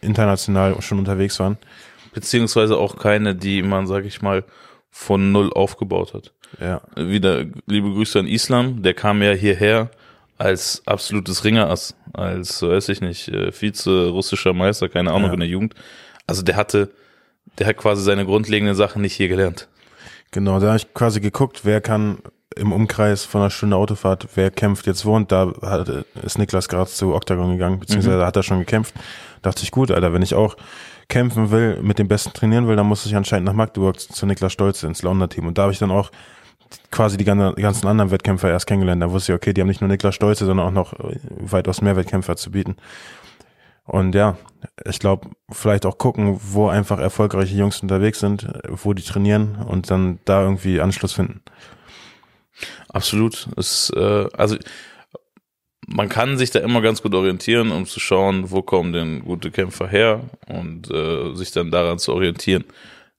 international 0.00 0.80
schon 0.80 0.98
unterwegs 0.98 1.38
waren. 1.40 1.58
Beziehungsweise 2.14 2.76
auch 2.78 2.96
keine, 2.96 3.34
die 3.34 3.62
man, 3.62 3.86
sag 3.86 4.04
ich 4.04 4.22
mal, 4.22 4.44
von 4.90 5.32
null 5.32 5.52
aufgebaut 5.52 6.14
hat. 6.14 6.32
Ja. 6.60 6.80
Wieder 6.96 7.44
liebe 7.66 7.90
Grüße 7.90 8.18
an 8.20 8.26
Islam, 8.26 8.82
der 8.82 8.94
kam 8.94 9.22
ja 9.22 9.32
hierher 9.32 9.90
als 10.38 10.82
absolutes 10.86 11.44
Ringerass, 11.44 11.94
als, 12.12 12.58
so 12.58 12.70
weiß 12.70 12.88
ich 12.88 13.00
nicht, 13.00 13.28
äh, 13.28 13.52
Vize-russischer 13.52 14.52
Meister, 14.52 14.88
keine 14.88 15.10
Ahnung, 15.10 15.28
ja. 15.28 15.34
in 15.34 15.40
der 15.40 15.48
Jugend. 15.48 15.74
Also 16.26 16.42
der 16.42 16.56
hatte, 16.56 16.90
der 17.58 17.66
hat 17.66 17.76
quasi 17.76 18.02
seine 18.02 18.24
grundlegenden 18.24 18.76
Sachen 18.76 19.02
nicht 19.02 19.14
hier 19.14 19.28
gelernt. 19.28 19.68
Genau, 20.30 20.60
da 20.60 20.68
habe 20.68 20.76
ich 20.76 20.94
quasi 20.94 21.20
geguckt, 21.20 21.60
wer 21.64 21.80
kann 21.80 22.18
im 22.56 22.72
Umkreis 22.72 23.24
von 23.24 23.40
einer 23.40 23.50
Stunde 23.50 23.76
Autofahrt, 23.76 24.28
wer 24.34 24.50
kämpft 24.50 24.86
jetzt 24.86 25.04
wo 25.04 25.14
und 25.14 25.30
da 25.32 25.52
hat, 25.62 25.88
ist 26.22 26.38
Niklas 26.38 26.68
gerade 26.68 26.90
zu 26.90 27.14
Octagon 27.14 27.52
gegangen, 27.52 27.78
beziehungsweise 27.78 28.18
mhm. 28.18 28.24
hat 28.24 28.36
er 28.36 28.42
schon 28.42 28.58
gekämpft. 28.58 28.94
Dachte 29.42 29.62
ich, 29.62 29.70
gut, 29.70 29.90
Alter, 29.90 30.12
wenn 30.12 30.22
ich 30.22 30.34
auch 30.34 30.56
kämpfen 31.08 31.50
will, 31.50 31.80
mit 31.82 31.98
dem 31.98 32.08
Besten 32.08 32.32
trainieren 32.32 32.68
will, 32.68 32.76
dann 32.76 32.86
muss 32.86 33.06
ich 33.06 33.16
anscheinend 33.16 33.46
nach 33.46 33.54
Magdeburg 33.54 33.98
zu 33.98 34.26
Niklas 34.26 34.52
Stolze 34.52 34.86
ins 34.86 35.02
Launder-Team. 35.02 35.46
Und 35.46 35.56
da 35.56 35.62
habe 35.62 35.72
ich 35.72 35.78
dann 35.78 35.90
auch 35.90 36.10
quasi 36.90 37.16
die 37.16 37.24
ganzen 37.24 37.86
anderen 37.86 38.10
Wettkämpfer 38.10 38.50
erst 38.50 38.66
kennengelernt. 38.66 39.02
Da 39.02 39.10
wusste 39.10 39.32
ich, 39.32 39.36
okay, 39.36 39.52
die 39.52 39.60
haben 39.60 39.68
nicht 39.68 39.80
nur 39.80 39.88
Niklas 39.88 40.14
Stolze, 40.14 40.46
sondern 40.46 40.66
auch 40.66 40.72
noch 40.72 40.94
weitaus 41.28 41.80
mehr 41.80 41.96
Wettkämpfer 41.96 42.36
zu 42.36 42.50
bieten. 42.50 42.76
Und 43.84 44.14
ja, 44.14 44.36
ich 44.84 44.98
glaube, 44.98 45.30
vielleicht 45.50 45.86
auch 45.86 45.96
gucken, 45.96 46.38
wo 46.40 46.68
einfach 46.68 46.98
erfolgreiche 46.98 47.56
Jungs 47.56 47.80
unterwegs 47.80 48.20
sind, 48.20 48.46
wo 48.68 48.92
die 48.92 49.02
trainieren 49.02 49.56
und 49.56 49.90
dann 49.90 50.18
da 50.26 50.42
irgendwie 50.42 50.80
Anschluss 50.80 51.14
finden. 51.14 51.40
Absolut. 52.88 53.48
Es, 53.56 53.90
äh, 53.96 54.26
also 54.36 54.56
man 55.86 56.10
kann 56.10 56.36
sich 56.36 56.50
da 56.50 56.58
immer 56.58 56.82
ganz 56.82 57.00
gut 57.00 57.14
orientieren, 57.14 57.70
um 57.72 57.86
zu 57.86 57.98
schauen, 57.98 58.50
wo 58.50 58.60
kommen 58.60 58.92
denn 58.92 59.24
gute 59.24 59.50
Kämpfer 59.50 59.88
her 59.88 60.20
und 60.46 60.90
äh, 60.90 61.34
sich 61.34 61.50
dann 61.52 61.70
daran 61.70 61.98
zu 61.98 62.12
orientieren. 62.12 62.64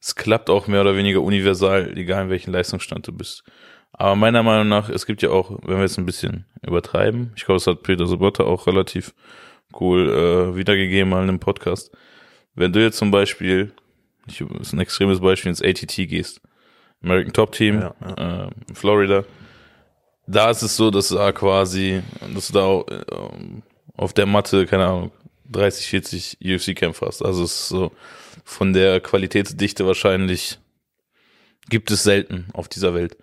Es 0.02 0.16
klappt 0.16 0.50
auch 0.50 0.68
mehr 0.68 0.82
oder 0.82 0.96
weniger 0.96 1.22
universal, 1.22 1.98
egal 1.98 2.24
in 2.24 2.30
welchem 2.30 2.54
Leistungsstand 2.54 3.08
du 3.08 3.12
bist. 3.12 3.44
Aber 3.92 4.16
meiner 4.16 4.44
Meinung 4.44 4.70
nach, 4.70 4.90
es 4.90 5.06
gibt 5.06 5.22
ja 5.22 5.30
auch, 5.30 5.52
wenn 5.64 5.78
wir 5.78 5.82
jetzt 5.82 5.98
ein 5.98 6.06
bisschen 6.06 6.46
übertreiben, 6.66 7.34
ich 7.36 7.46
glaube, 7.46 7.58
das 7.58 7.68
hat 7.68 7.84
Peter 7.84 8.06
Sobotta 8.06 8.44
auch 8.44 8.68
relativ 8.68 9.14
cool 9.80 10.10
äh, 10.10 10.56
wiedergegeben 10.56 11.10
mal 11.10 11.24
in 11.24 11.30
einem 11.30 11.40
Podcast. 11.40 11.92
Wenn 12.56 12.72
du 12.72 12.82
jetzt 12.82 12.98
zum 12.98 13.12
Beispiel, 13.12 13.74
ich, 14.28 14.38
das 14.38 14.68
ist 14.68 14.74
ein 14.74 14.80
extremes 14.80 15.20
Beispiel, 15.20 15.50
ins 15.50 15.62
ATT 15.62 15.96
gehst, 16.08 16.42
American 17.04 17.34
Top 17.34 17.52
Team, 17.52 17.82
ja, 17.82 17.96
ja. 18.02 18.46
Äh, 18.46 18.50
Florida, 18.74 19.26
da 20.28 20.50
ist 20.50 20.62
es 20.62 20.76
so, 20.76 20.92
dass 20.92 21.10
da 21.10 21.32
quasi, 21.32 22.02
dass 22.34 22.52
du 22.52 22.54
da 22.54 22.96
äh, 22.96 23.06
auf 23.98 24.14
der 24.14 24.26
Matte, 24.26 24.66
keine 24.66 24.86
Ahnung, 24.86 25.12
30, 25.50 25.88
40 25.88 26.38
UFC-Kämpfer 26.42 27.08
hast. 27.08 27.22
Also 27.22 27.44
es 27.44 27.52
ist 27.52 27.70
so 27.70 27.92
von 28.44 28.74
der 28.74 29.00
Qualitätsdichte 29.00 29.86
wahrscheinlich 29.86 30.60
gibt 31.70 31.92
es 31.92 32.04
selten 32.04 32.48
auf 32.54 32.68
dieser 32.68 32.94
Welt. 32.94 33.18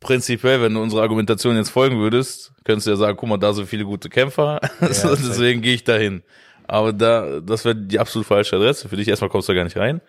Prinzipiell, 0.00 0.60
wenn 0.60 0.74
du 0.74 0.82
unserer 0.82 1.02
Argumentation 1.02 1.56
jetzt 1.56 1.70
folgen 1.70 1.98
würdest, 1.98 2.52
könntest 2.64 2.86
du 2.86 2.90
ja 2.90 2.96
sagen, 2.96 3.16
guck 3.16 3.28
mal, 3.28 3.38
da 3.38 3.54
sind 3.54 3.66
viele 3.66 3.84
gute 3.84 4.10
Kämpfer, 4.10 4.60
ja, 4.80 4.88
deswegen 5.16 5.62
gehe 5.62 5.74
ich 5.74 5.84
dahin. 5.84 6.22
Aber 6.66 6.92
da, 6.92 7.40
das 7.40 7.64
wäre 7.64 7.76
die 7.76 7.98
absolut 7.98 8.26
falsche 8.26 8.56
Adresse. 8.56 8.88
Für 8.88 8.96
dich 8.96 9.08
erstmal 9.08 9.30
kommst 9.30 9.48
du 9.48 9.54
gar 9.54 9.64
nicht 9.64 9.76
rein. 9.76 10.00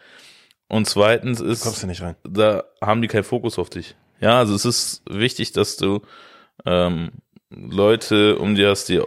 Und 0.67 0.87
zweitens 0.87 1.41
ist, 1.41 1.63
kommst 1.63 1.83
du 1.83 1.87
nicht 1.87 2.01
rein. 2.01 2.15
da 2.23 2.63
haben 2.81 3.01
die 3.01 3.07
keinen 3.07 3.23
Fokus 3.23 3.59
auf 3.59 3.69
dich. 3.69 3.95
Ja, 4.19 4.39
also 4.39 4.55
es 4.55 4.65
ist 4.65 5.03
wichtig, 5.09 5.51
dass 5.51 5.77
du 5.77 6.01
ähm, 6.65 7.11
Leute 7.49 8.37
um 8.37 8.55
dir 8.55 8.69
hast, 8.69 8.89
die 8.89 9.01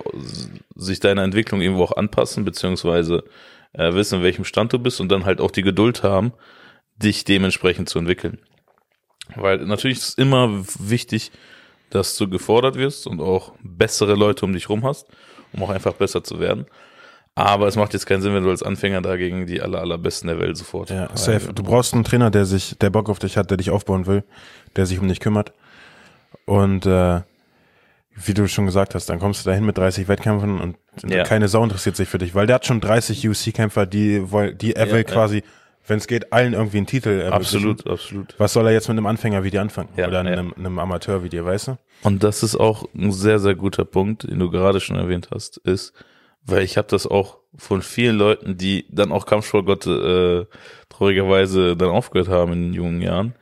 sich 0.74 1.00
deiner 1.00 1.22
Entwicklung 1.22 1.60
irgendwo 1.60 1.84
auch 1.84 1.96
anpassen, 1.96 2.44
beziehungsweise 2.44 3.24
äh, 3.72 3.92
wissen, 3.94 4.16
in 4.16 4.22
welchem 4.22 4.44
Stand 4.44 4.72
du 4.72 4.78
bist 4.78 5.00
und 5.00 5.10
dann 5.10 5.24
halt 5.24 5.40
auch 5.40 5.50
die 5.50 5.62
Geduld 5.62 6.02
haben, 6.02 6.32
dich 6.96 7.24
dementsprechend 7.24 7.88
zu 7.88 7.98
entwickeln. 7.98 8.38
Weil 9.34 9.58
natürlich 9.58 9.98
ist 9.98 10.08
es 10.10 10.14
immer 10.14 10.64
wichtig, 10.78 11.32
dass 11.90 12.16
du 12.16 12.28
gefordert 12.28 12.76
wirst 12.76 13.06
und 13.06 13.20
auch 13.20 13.52
bessere 13.62 14.14
Leute 14.14 14.44
um 14.44 14.52
dich 14.52 14.68
rum 14.68 14.84
hast, 14.84 15.06
um 15.52 15.62
auch 15.62 15.70
einfach 15.70 15.94
besser 15.94 16.22
zu 16.22 16.38
werden. 16.40 16.66
Aber 17.34 17.68
es 17.68 17.76
macht 17.76 17.92
jetzt 17.92 18.06
keinen 18.06 18.20
Sinn, 18.20 18.34
wenn 18.34 18.42
du 18.42 18.50
als 18.50 18.64
Anfänger 18.64 19.00
dagegen 19.00 19.46
die 19.46 19.62
aller, 19.62 19.80
allerbesten 19.80 20.26
der 20.26 20.40
Welt 20.40 20.56
sofort. 20.56 20.90
Ja, 20.90 21.08
safe. 21.16 21.52
Du 21.52 21.62
brauchst 21.62 21.94
einen 21.94 22.02
Trainer, 22.02 22.30
der 22.30 22.44
sich, 22.44 22.76
der 22.78 22.90
Bock 22.90 23.08
auf 23.08 23.20
dich 23.20 23.36
hat, 23.36 23.50
der 23.50 23.56
dich 23.56 23.70
aufbauen 23.70 24.06
will, 24.06 24.24
der 24.74 24.86
sich 24.86 24.98
um 24.98 25.06
dich 25.06 25.20
kümmert. 25.20 25.52
Und 26.46 26.84
äh, 26.84 27.20
wie 28.24 28.34
du 28.34 28.48
schon 28.48 28.66
gesagt 28.66 28.94
hast, 28.94 29.06
dann 29.06 29.18
kommst 29.18 29.44
du 29.44 29.50
dahin 29.50 29.64
mit 29.64 29.78
30 29.78 30.08
Wettkämpfen 30.08 30.60
und 30.60 30.76
ja. 31.08 31.24
keine 31.24 31.48
Sau 31.48 31.62
interessiert 31.62 31.96
sich 31.96 32.08
für 32.08 32.18
dich, 32.18 32.34
weil 32.34 32.46
der 32.46 32.56
hat 32.56 32.66
schon 32.66 32.80
30 32.80 33.28
UC-Kämpfer, 33.28 33.86
die, 33.86 34.24
die 34.60 34.74
er 34.74 34.90
will 34.90 34.98
ja, 34.98 35.02
quasi, 35.04 35.36
ja. 35.38 35.42
wenn 35.86 35.98
es 35.98 36.06
geht, 36.06 36.32
allen 36.32 36.54
irgendwie 36.54 36.78
einen 36.78 36.86
Titel 36.86 37.28
Absolut, 37.30 37.86
absolut. 37.86 38.34
Was 38.38 38.52
soll 38.52 38.66
er 38.66 38.72
jetzt 38.72 38.88
mit 38.88 38.96
einem 38.96 39.06
Anfänger 39.06 39.44
wie 39.44 39.50
dir 39.50 39.60
anfangen? 39.60 39.90
Ja, 39.96 40.08
Oder 40.08 40.20
einem, 40.20 40.52
einem 40.56 40.78
Amateur 40.78 41.22
wie 41.22 41.28
dir, 41.28 41.44
weißt 41.44 41.68
du? 41.68 41.78
Und 42.02 42.22
das 42.22 42.42
ist 42.42 42.56
auch 42.56 42.88
ein 42.94 43.12
sehr, 43.12 43.38
sehr 43.38 43.54
guter 43.54 43.84
Punkt, 43.84 44.24
den 44.24 44.38
du 44.38 44.50
gerade 44.50 44.80
schon 44.80 44.96
erwähnt 44.96 45.28
hast, 45.32 45.58
ist, 45.58 45.92
weil 46.44 46.62
ich 46.62 46.76
habe 46.76 46.88
das 46.88 47.06
auch 47.06 47.38
von 47.56 47.82
vielen 47.82 48.16
Leuten, 48.16 48.56
die 48.56 48.86
dann 48.90 49.12
auch 49.12 49.26
Kampfsportgott 49.26 49.86
äh, 49.86 50.46
traurigerweise 50.88 51.76
dann 51.76 51.90
aufgehört 51.90 52.28
haben 52.28 52.52
in 52.52 52.62
den 52.62 52.74
jungen 52.74 53.02
Jahren. 53.02 53.34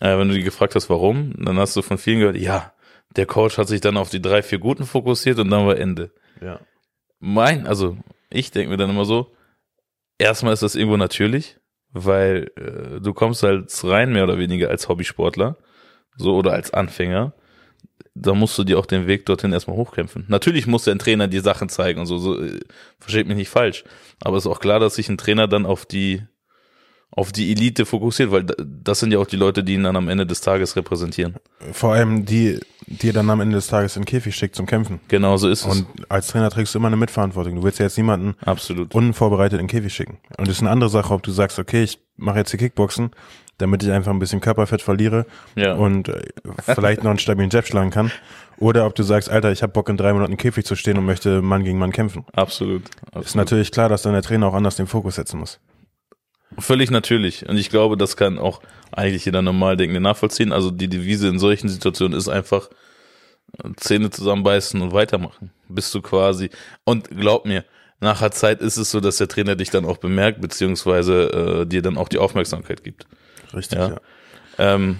Äh, 0.00 0.18
wenn 0.18 0.28
du 0.28 0.34
die 0.34 0.42
gefragt 0.42 0.74
hast, 0.74 0.90
warum, 0.90 1.34
dann 1.38 1.58
hast 1.58 1.76
du 1.76 1.82
von 1.82 1.98
vielen 1.98 2.20
gehört, 2.20 2.36
ja, 2.36 2.72
der 3.16 3.26
Coach 3.26 3.58
hat 3.58 3.68
sich 3.68 3.80
dann 3.80 3.96
auf 3.96 4.10
die 4.10 4.22
drei, 4.22 4.42
vier 4.42 4.58
Guten 4.58 4.84
fokussiert 4.84 5.38
und 5.38 5.50
dann 5.50 5.66
war 5.66 5.76
Ende. 5.76 6.12
Ja. 6.40 6.60
Mein, 7.18 7.66
also 7.66 7.96
ich 8.30 8.50
denke 8.50 8.70
mir 8.70 8.76
dann 8.76 8.90
immer 8.90 9.04
so, 9.04 9.34
erstmal 10.18 10.52
ist 10.52 10.62
das 10.62 10.74
irgendwo 10.74 10.96
natürlich, 10.96 11.58
weil 11.90 12.50
äh, 12.56 13.00
du 13.00 13.12
kommst 13.12 13.42
halt 13.42 13.70
rein 13.84 14.12
mehr 14.12 14.24
oder 14.24 14.38
weniger 14.38 14.70
als 14.70 14.88
Hobbysportler, 14.88 15.56
so 16.16 16.34
oder 16.34 16.52
als 16.52 16.72
Anfänger 16.72 17.34
da 18.14 18.34
musst 18.34 18.58
du 18.58 18.64
dir 18.64 18.78
auch 18.78 18.86
den 18.86 19.06
Weg 19.06 19.26
dorthin 19.26 19.52
erstmal 19.52 19.76
hochkämpfen. 19.76 20.24
Natürlich 20.28 20.66
muss 20.66 20.84
der 20.84 20.98
Trainer 20.98 21.28
dir 21.28 21.42
Sachen 21.42 21.68
zeigen 21.68 22.00
und 22.00 22.06
so, 22.06 22.18
so 22.18 22.40
äh, 22.40 22.60
versteht 22.98 23.26
mich 23.26 23.36
nicht 23.36 23.48
falsch. 23.48 23.84
Aber 24.20 24.36
es 24.36 24.44
ist 24.44 24.50
auch 24.50 24.60
klar, 24.60 24.80
dass 24.80 24.96
sich 24.96 25.08
ein 25.08 25.18
Trainer 25.18 25.48
dann 25.48 25.66
auf 25.66 25.86
die 25.86 26.22
auf 27.14 27.30
die 27.30 27.52
Elite 27.52 27.84
fokussiert, 27.84 28.30
weil 28.32 28.44
das 28.44 29.00
sind 29.00 29.12
ja 29.12 29.18
auch 29.18 29.26
die 29.26 29.36
Leute, 29.36 29.62
die 29.62 29.74
ihn 29.74 29.82
dann 29.84 29.96
am 29.96 30.08
Ende 30.08 30.26
des 30.26 30.40
Tages 30.40 30.76
repräsentieren. 30.76 31.34
Vor 31.72 31.92
allem 31.92 32.24
die, 32.24 32.58
die 32.86 33.10
er 33.10 33.12
dann 33.12 33.28
am 33.28 33.40
Ende 33.40 33.56
des 33.56 33.66
Tages 33.66 33.96
in 33.96 34.02
den 34.02 34.06
Käfig 34.06 34.34
schickt 34.34 34.56
zum 34.56 34.64
Kämpfen. 34.66 34.98
Genau 35.08 35.36
so 35.36 35.48
ist 35.48 35.66
es. 35.66 35.70
Und 35.76 35.86
als 36.08 36.28
Trainer 36.28 36.48
trägst 36.50 36.74
du 36.74 36.78
immer 36.78 36.88
eine 36.88 36.96
Mitverantwortung. 36.96 37.56
Du 37.56 37.62
willst 37.62 37.78
ja 37.78 37.84
jetzt 37.84 37.98
niemanden 37.98 38.34
Absolut. 38.46 38.94
unvorbereitet 38.94 39.60
in 39.60 39.66
den 39.66 39.70
Käfig 39.70 39.92
schicken. 39.94 40.18
Und 40.38 40.48
es 40.48 40.54
ist 40.56 40.60
eine 40.62 40.70
andere 40.70 40.88
Sache, 40.88 41.12
ob 41.12 41.22
du 41.22 41.30
sagst, 41.32 41.58
okay, 41.58 41.82
ich 41.82 41.98
mache 42.16 42.38
jetzt 42.38 42.52
die 42.52 42.56
Kickboxen, 42.56 43.10
damit 43.58 43.82
ich 43.82 43.90
einfach 43.92 44.10
ein 44.10 44.18
bisschen 44.18 44.40
Körperfett 44.40 44.80
verliere 44.80 45.26
Ja. 45.54 45.74
und 45.74 46.08
äh, 46.08 46.22
vielleicht 46.64 47.02
noch 47.04 47.10
einen 47.10 47.18
stabilen 47.18 47.50
Jab 47.50 47.66
schlagen 47.66 47.90
kann. 47.90 48.10
Oder 48.56 48.86
ob 48.86 48.94
du 48.94 49.02
sagst, 49.02 49.28
Alter, 49.28 49.52
ich 49.52 49.62
habe 49.62 49.72
Bock 49.72 49.88
in 49.90 49.96
drei 49.98 50.12
Monaten 50.14 50.32
im 50.32 50.38
Käfig 50.38 50.64
zu 50.64 50.76
stehen 50.76 50.96
und 50.96 51.04
möchte 51.04 51.42
Mann 51.42 51.62
gegen 51.64 51.78
Mann 51.78 51.92
kämpfen. 51.92 52.24
Absolut. 52.32 52.84
Absolut. 53.06 53.26
Ist 53.26 53.34
natürlich 53.34 53.70
klar, 53.70 53.88
dass 53.90 54.02
dann 54.02 54.12
der 54.14 54.22
Trainer 54.22 54.46
auch 54.46 54.54
anders 54.54 54.76
den 54.76 54.86
Fokus 54.86 55.16
setzen 55.16 55.38
muss. 55.40 55.58
Völlig 56.58 56.90
natürlich. 56.90 57.48
Und 57.48 57.56
ich 57.56 57.70
glaube, 57.70 57.96
das 57.96 58.16
kann 58.16 58.38
auch 58.38 58.60
eigentlich 58.90 59.24
jeder 59.24 59.42
normal 59.42 59.76
denkende 59.76 60.00
nachvollziehen. 60.00 60.52
Also 60.52 60.70
die 60.70 60.88
Devise 60.88 61.28
in 61.28 61.38
solchen 61.38 61.68
Situationen 61.68 62.16
ist 62.16 62.28
einfach 62.28 62.68
äh, 63.62 63.70
Zähne 63.76 64.10
zusammenbeißen 64.10 64.80
und 64.80 64.92
weitermachen. 64.92 65.50
Bist 65.68 65.94
du 65.94 66.02
quasi. 66.02 66.50
Und 66.84 67.10
glaub 67.10 67.46
mir, 67.46 67.64
nach 68.00 68.20
der 68.20 68.32
Zeit 68.32 68.60
ist 68.60 68.76
es 68.76 68.90
so, 68.90 69.00
dass 69.00 69.18
der 69.18 69.28
Trainer 69.28 69.56
dich 69.56 69.70
dann 69.70 69.84
auch 69.84 69.98
bemerkt, 69.98 70.40
beziehungsweise 70.40 71.62
äh, 71.62 71.66
dir 71.66 71.82
dann 71.82 71.96
auch 71.96 72.08
die 72.08 72.18
Aufmerksamkeit 72.18 72.82
gibt. 72.82 73.06
Richtig, 73.54 73.78
Ja. 73.78 73.88
ja. 73.88 74.00
Ähm, 74.58 74.98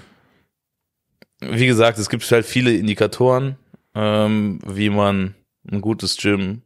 wie 1.41 1.67
gesagt, 1.67 1.99
es 1.99 2.09
gibt 2.09 2.31
halt 2.31 2.47
viele 2.47 2.73
Indikatoren, 2.73 3.57
ähm, 3.95 4.61
wie 4.65 4.91
man 4.91 5.35
ein 5.71 5.81
gutes 5.81 6.17
Gym 6.17 6.63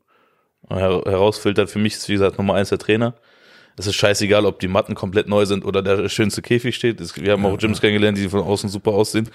her 0.69 1.02
herausfiltert. 1.05 1.71
Für 1.71 1.78
mich 1.78 1.95
ist, 1.95 2.09
wie 2.09 2.12
gesagt, 2.12 2.38
Nummer 2.38 2.55
eins 2.55 2.69
der 2.69 2.78
Trainer. 2.78 3.14
Es 3.78 3.87
ist 3.87 3.95
scheißegal, 3.97 4.47
ob 4.47 4.59
die 4.61 4.68
Matten 4.68 4.95
komplett 4.95 5.28
neu 5.28 5.45
sind 5.45 5.64
oder 5.64 5.83
der 5.83 6.09
schönste 6.09 6.40
Käfig 6.40 6.75
steht. 6.76 7.00
Es, 7.00 7.14
wir 7.16 7.33
haben 7.33 7.45
auch 7.45 7.59
Gyms 7.59 7.80
kennengelernt, 7.80 8.16
die 8.16 8.28
von 8.28 8.40
außen 8.40 8.71
super 8.71 8.92
aussehen, 8.92 9.28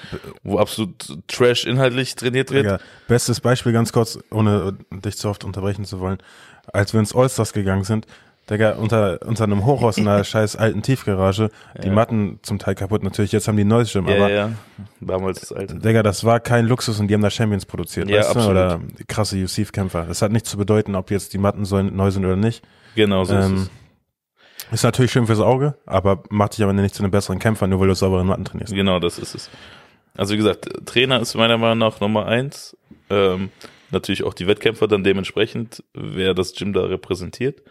wo 0.44 0.58
absolut 0.58 1.16
Trash 1.28 1.66
inhaltlich 1.66 2.16
trainiert 2.16 2.50
wird. 2.52 2.66
Ja, 2.66 2.80
bestes 3.08 3.40
Beispiel 3.40 3.72
ganz 3.72 3.94
kurz, 3.94 4.18
ohne 4.32 4.78
dich 4.92 5.18
zu 5.18 5.30
oft 5.30 5.44
unterbrechen 5.44 5.86
zu 5.86 6.00
wollen. 6.00 6.18
Als 6.74 6.94
wir 6.94 7.00
ins 7.00 7.14
Allstars 7.16 7.54
gegangen 7.54 7.84
sind, 7.84 8.08
Digga, 8.50 8.72
unter, 8.72 9.20
unter 9.26 9.44
einem 9.44 9.64
Hochhaus 9.66 9.98
in 10.00 10.08
einer 10.08 10.24
scheiß 10.26 10.56
alten 10.56 10.82
Tiefgarage, 10.82 11.52
die 11.84 11.88
Ja. 11.88 11.94
Matten 11.94 12.40
zum 12.42 12.58
Teil 12.58 12.74
kaputt. 12.74 13.04
Natürlich, 13.04 13.32
jetzt 13.32 13.48
haben 13.48 13.56
die 13.56 13.64
ein 13.64 13.68
neues 13.68 13.94
Gym, 13.94 14.08
Ja, 14.08 14.16
aber 14.16 14.30
ja, 14.32 14.36
ja. 14.48 14.52
Damals 15.00 15.40
das 15.42 15.54
alte. 15.54 15.76
Digga, 15.76 16.02
das 16.02 16.24
war 16.24 16.40
kein 16.40 16.66
Luxus 16.66 17.00
und 17.00 17.08
die 17.08 17.14
haben 17.14 17.22
da 17.22 17.30
Champions 17.30 17.66
produziert, 17.68 18.10
Ja, 18.10 18.18
weißt 18.18 18.30
du? 18.30 18.40
absolut. 18.40 18.52
Oder 18.58 18.82
krasse 19.08 19.38
UC-Kämpfer. 19.38 20.06
Das 20.08 20.24
hat 20.24 20.32
nichts 20.32 20.50
zu 20.50 20.58
bedeuten, 20.58 20.96
ob 20.96 21.12
jetzt 21.12 21.34
die 21.34 21.38
Matten 21.38 21.64
so 21.64 21.82
neu 21.82 22.10
sind 22.10 22.26
oder 22.26 22.36
nicht. 22.36 22.64
Genau 22.96 23.24
so 23.24 23.36
Ähm, 23.36 23.56
ist 23.56 23.62
es. 23.62 23.70
Ist 24.72 24.84
natürlich 24.84 25.12
schön 25.12 25.28
fürs 25.28 25.40
Auge, 25.40 25.76
aber 25.86 26.24
macht 26.30 26.58
dich 26.58 26.64
aber 26.64 26.74
nicht 26.74 26.96
zu 26.96 27.04
einem 27.04 27.12
besseren 27.12 27.40
Kämpfer, 27.40 27.68
nur 27.68 27.80
weil 27.80 27.90
du 27.90 27.96
sauberen 27.96 28.28
Matten 28.28 28.46
trainierst. 28.46 28.74
Genau, 28.74 29.00
das 29.00 29.20
ist 29.20 29.36
es. 29.36 29.50
Also 30.16 30.34
wie 30.34 30.38
gesagt, 30.38 30.70
Trainer 30.86 31.20
ist 31.20 31.36
meiner 31.36 31.58
Meinung 31.58 31.80
nach 31.80 32.00
Nummer 32.00 32.26
eins. 32.26 32.78
Ähm, 33.10 33.50
natürlich 33.92 34.24
auch 34.24 34.34
die 34.34 34.48
Wettkämpfer 34.48 34.88
dann 34.88 35.04
dementsprechend, 35.04 35.84
wer 35.94 36.34
das 36.34 36.54
Gym 36.54 36.74
da 36.74 36.84
repräsentiert. 36.84 37.62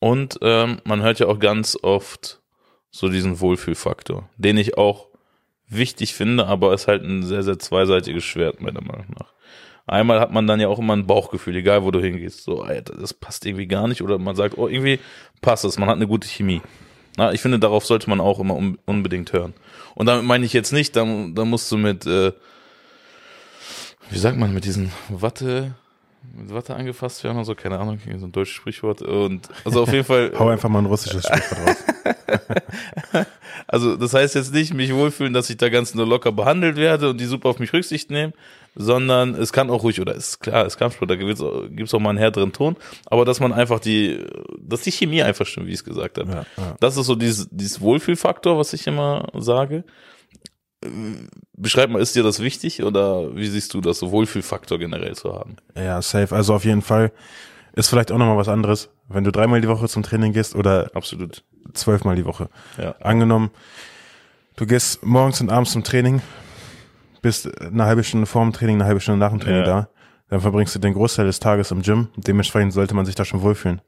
Und 0.00 0.38
ähm, 0.42 0.80
man 0.84 1.02
hört 1.02 1.20
ja 1.20 1.28
auch 1.28 1.38
ganz 1.38 1.78
oft 1.80 2.40
so 2.90 3.08
diesen 3.08 3.40
Wohlfühlfaktor, 3.40 4.28
den 4.36 4.56
ich 4.56 4.76
auch 4.76 5.08
wichtig 5.68 6.14
finde, 6.14 6.46
aber 6.46 6.74
ist 6.74 6.88
halt 6.88 7.02
ein 7.02 7.22
sehr, 7.22 7.42
sehr 7.42 7.58
zweiseitiges 7.58 8.24
Schwert, 8.24 8.60
meiner 8.60 8.82
Meinung 8.82 9.06
nach. 9.18 9.32
Einmal 9.92 10.20
hat 10.20 10.32
man 10.32 10.46
dann 10.46 10.58
ja 10.58 10.68
auch 10.68 10.78
immer 10.78 10.96
ein 10.96 11.06
Bauchgefühl, 11.06 11.54
egal 11.56 11.84
wo 11.84 11.90
du 11.90 12.00
hingehst. 12.00 12.44
So, 12.44 12.62
Alter, 12.62 12.94
das 12.96 13.12
passt 13.12 13.44
irgendwie 13.44 13.66
gar 13.66 13.86
nicht. 13.88 14.00
Oder 14.00 14.18
man 14.18 14.34
sagt, 14.34 14.56
oh, 14.56 14.66
irgendwie 14.66 14.98
passt 15.42 15.66
es, 15.66 15.78
man 15.78 15.88
hat 15.88 15.96
eine 15.96 16.06
gute 16.06 16.26
Chemie. 16.26 16.62
Na, 17.18 17.32
ich 17.32 17.42
finde, 17.42 17.58
darauf 17.58 17.84
sollte 17.84 18.08
man 18.08 18.18
auch 18.18 18.40
immer 18.40 18.56
un 18.56 18.78
unbedingt 18.86 19.34
hören. 19.34 19.52
Und 19.94 20.06
damit 20.06 20.24
meine 20.24 20.46
ich 20.46 20.54
jetzt 20.54 20.72
nicht, 20.72 20.96
da, 20.96 21.04
da 21.04 21.44
musst 21.44 21.70
du 21.70 21.76
mit, 21.76 22.06
äh, 22.06 22.32
wie 24.08 24.18
sagt 24.18 24.38
man, 24.38 24.54
mit 24.54 24.64
diesen 24.64 24.90
Watte, 25.10 25.74
mit 26.34 26.54
Watte 26.54 26.74
angefasst 26.74 27.22
werden 27.22 27.36
oder 27.36 27.44
so, 27.44 27.54
keine 27.54 27.78
Ahnung, 27.78 27.98
so 28.16 28.26
ein 28.26 28.32
deutsches 28.32 28.56
Sprichwort. 28.56 29.02
Und 29.02 29.46
also 29.66 29.82
auf 29.82 29.92
jeden 29.92 30.04
Fall. 30.04 30.32
Hau 30.38 30.48
einfach 30.48 30.70
mal 30.70 30.78
ein 30.78 30.86
russisches 30.86 31.26
Sprichwort 31.26 31.68
raus. 31.68 31.84
Also 33.72 33.96
das 33.96 34.12
heißt 34.12 34.34
jetzt 34.34 34.52
nicht, 34.52 34.74
mich 34.74 34.92
wohlfühlen, 34.94 35.32
dass 35.32 35.48
ich 35.48 35.56
da 35.56 35.70
ganz 35.70 35.94
nur 35.94 36.06
locker 36.06 36.30
behandelt 36.30 36.76
werde 36.76 37.08
und 37.08 37.18
die 37.18 37.24
super 37.24 37.48
auf 37.48 37.58
mich 37.58 37.72
Rücksicht 37.72 38.10
nehmen, 38.10 38.34
sondern 38.74 39.34
es 39.34 39.50
kann 39.50 39.70
auch 39.70 39.82
ruhig, 39.82 39.98
oder 39.98 40.14
ist 40.14 40.40
klar, 40.40 40.66
es 40.66 40.76
Kampfsport, 40.76 41.10
da 41.10 41.16
gibt's 41.16 41.40
auch, 41.40 41.62
gibt's 41.70 41.94
auch 41.94 41.98
mal 41.98 42.10
einen 42.10 42.18
härteren 42.18 42.52
Ton, 42.52 42.76
aber 43.06 43.24
dass 43.24 43.40
man 43.40 43.50
einfach 43.54 43.80
die, 43.80 44.26
dass 44.58 44.82
die 44.82 44.92
Chemie 44.92 45.22
einfach 45.22 45.46
stimmt, 45.46 45.68
wie 45.68 45.70
ich 45.70 45.78
es 45.78 45.84
gesagt 45.84 46.18
habe. 46.18 46.30
Ja, 46.30 46.44
ja. 46.58 46.76
Das 46.80 46.98
ist 46.98 47.06
so 47.06 47.14
dieses, 47.14 47.48
dieses 47.50 47.80
Wohlfühlfaktor, 47.80 48.58
was 48.58 48.74
ich 48.74 48.86
immer 48.86 49.26
sage. 49.38 49.84
Beschreib 51.56 51.88
mal, 51.88 52.02
ist 52.02 52.14
dir 52.14 52.22
das 52.22 52.40
wichtig 52.40 52.82
oder 52.82 53.34
wie 53.34 53.46
siehst 53.46 53.72
du 53.72 53.80
das, 53.80 54.00
so 54.00 54.10
Wohlfühlfaktor 54.10 54.78
generell 54.78 55.16
zu 55.16 55.32
haben? 55.32 55.56
Ja, 55.74 56.02
safe. 56.02 56.34
Also 56.34 56.52
auf 56.52 56.66
jeden 56.66 56.82
Fall 56.82 57.10
ist 57.74 57.88
vielleicht 57.88 58.12
auch 58.12 58.18
nochmal 58.18 58.36
was 58.36 58.48
anderes, 58.48 58.90
wenn 59.08 59.24
du 59.24 59.32
dreimal 59.32 59.60
die 59.60 59.68
Woche 59.68 59.88
zum 59.88 60.02
Training 60.02 60.32
gehst 60.32 60.54
oder 60.54 60.90
Absolut. 60.94 61.44
zwölfmal 61.74 62.16
die 62.16 62.24
Woche. 62.24 62.48
Ja. 62.78 62.94
Angenommen, 63.00 63.50
du 64.56 64.66
gehst 64.66 65.04
morgens 65.04 65.40
und 65.40 65.50
abends 65.50 65.72
zum 65.72 65.82
Training, 65.84 66.20
bist 67.22 67.48
eine 67.62 67.84
halbe 67.84 68.04
Stunde 68.04 68.26
vor 68.26 68.42
dem 68.42 68.52
Training, 68.52 68.76
eine 68.76 68.84
halbe 68.86 69.00
Stunde 69.00 69.18
nach 69.20 69.30
dem 69.30 69.40
Training 69.40 69.60
Ja. 69.60 69.66
da, 69.66 69.88
dann 70.28 70.40
verbringst 70.40 70.74
du 70.74 70.78
den 70.78 70.94
Großteil 70.94 71.26
des 71.26 71.40
Tages 71.40 71.70
im 71.70 71.82
Gym. 71.82 72.08
Dementsprechend 72.16 72.72
sollte 72.72 72.94
man 72.94 73.06
sich 73.06 73.14
da 73.14 73.24
schon 73.24 73.42
wohlfühlen. 73.42 73.80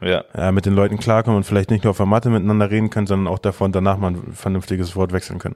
Ja, 0.00 0.24
Ja, 0.36 0.50
mit 0.52 0.66
den 0.66 0.74
Leuten 0.74 0.98
klarkommen 0.98 1.36
und 1.36 1.44
vielleicht 1.44 1.70
nicht 1.70 1.84
nur 1.84 1.92
auf 1.92 1.96
der 1.96 2.06
Matte 2.06 2.28
miteinander 2.28 2.70
reden 2.70 2.90
können, 2.90 3.06
sondern 3.06 3.32
auch 3.32 3.38
davor 3.38 3.66
und 3.66 3.74
danach 3.76 3.98
mal 3.98 4.10
ein 4.12 4.32
vernünftiges 4.32 4.96
Wort 4.96 5.12
wechseln 5.12 5.38
können. 5.38 5.54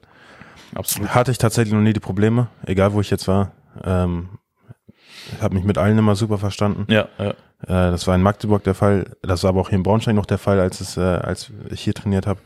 absolut. 0.75 1.15
Hatte 1.15 1.31
ich 1.33 1.39
tatsächlich 1.39 1.75
noch 1.75 1.81
nie 1.83 1.93
die 1.93 2.01
Probleme, 2.01 2.47
egal 2.65 2.93
wo 2.93 3.01
ich 3.01 3.11
jetzt 3.11 3.27
war. 3.29 3.53
Ähm, 3.85 4.29
ich 5.33 5.43
habe 5.43 5.55
mich 5.55 5.65
mit 5.65 5.79
allen 5.79 5.99
immer 5.99 6.17
super 6.17 6.39
verstanden. 6.39 6.87
Ja, 6.93 7.09
ja. 7.19 7.31
Äh, 7.63 7.91
das 7.91 8.07
war 8.07 8.15
in 8.15 8.23
Magdeburg 8.23 8.65
der 8.65 8.75
Fall. 8.75 9.17
Das 9.23 9.43
war 9.43 9.51
aber 9.51 9.61
auch 9.61 9.69
hier 9.69 9.77
in 9.77 9.83
Braunschweig 9.83 10.15
noch 10.15 10.27
der 10.27 10.39
Fall, 10.39 10.61
als 10.61 10.81
es, 10.81 10.97
äh, 10.97 11.01
als 11.01 11.51
ich 11.71 11.83
hier 11.83 11.95
trainiert 11.95 12.27
habe. 12.27 12.41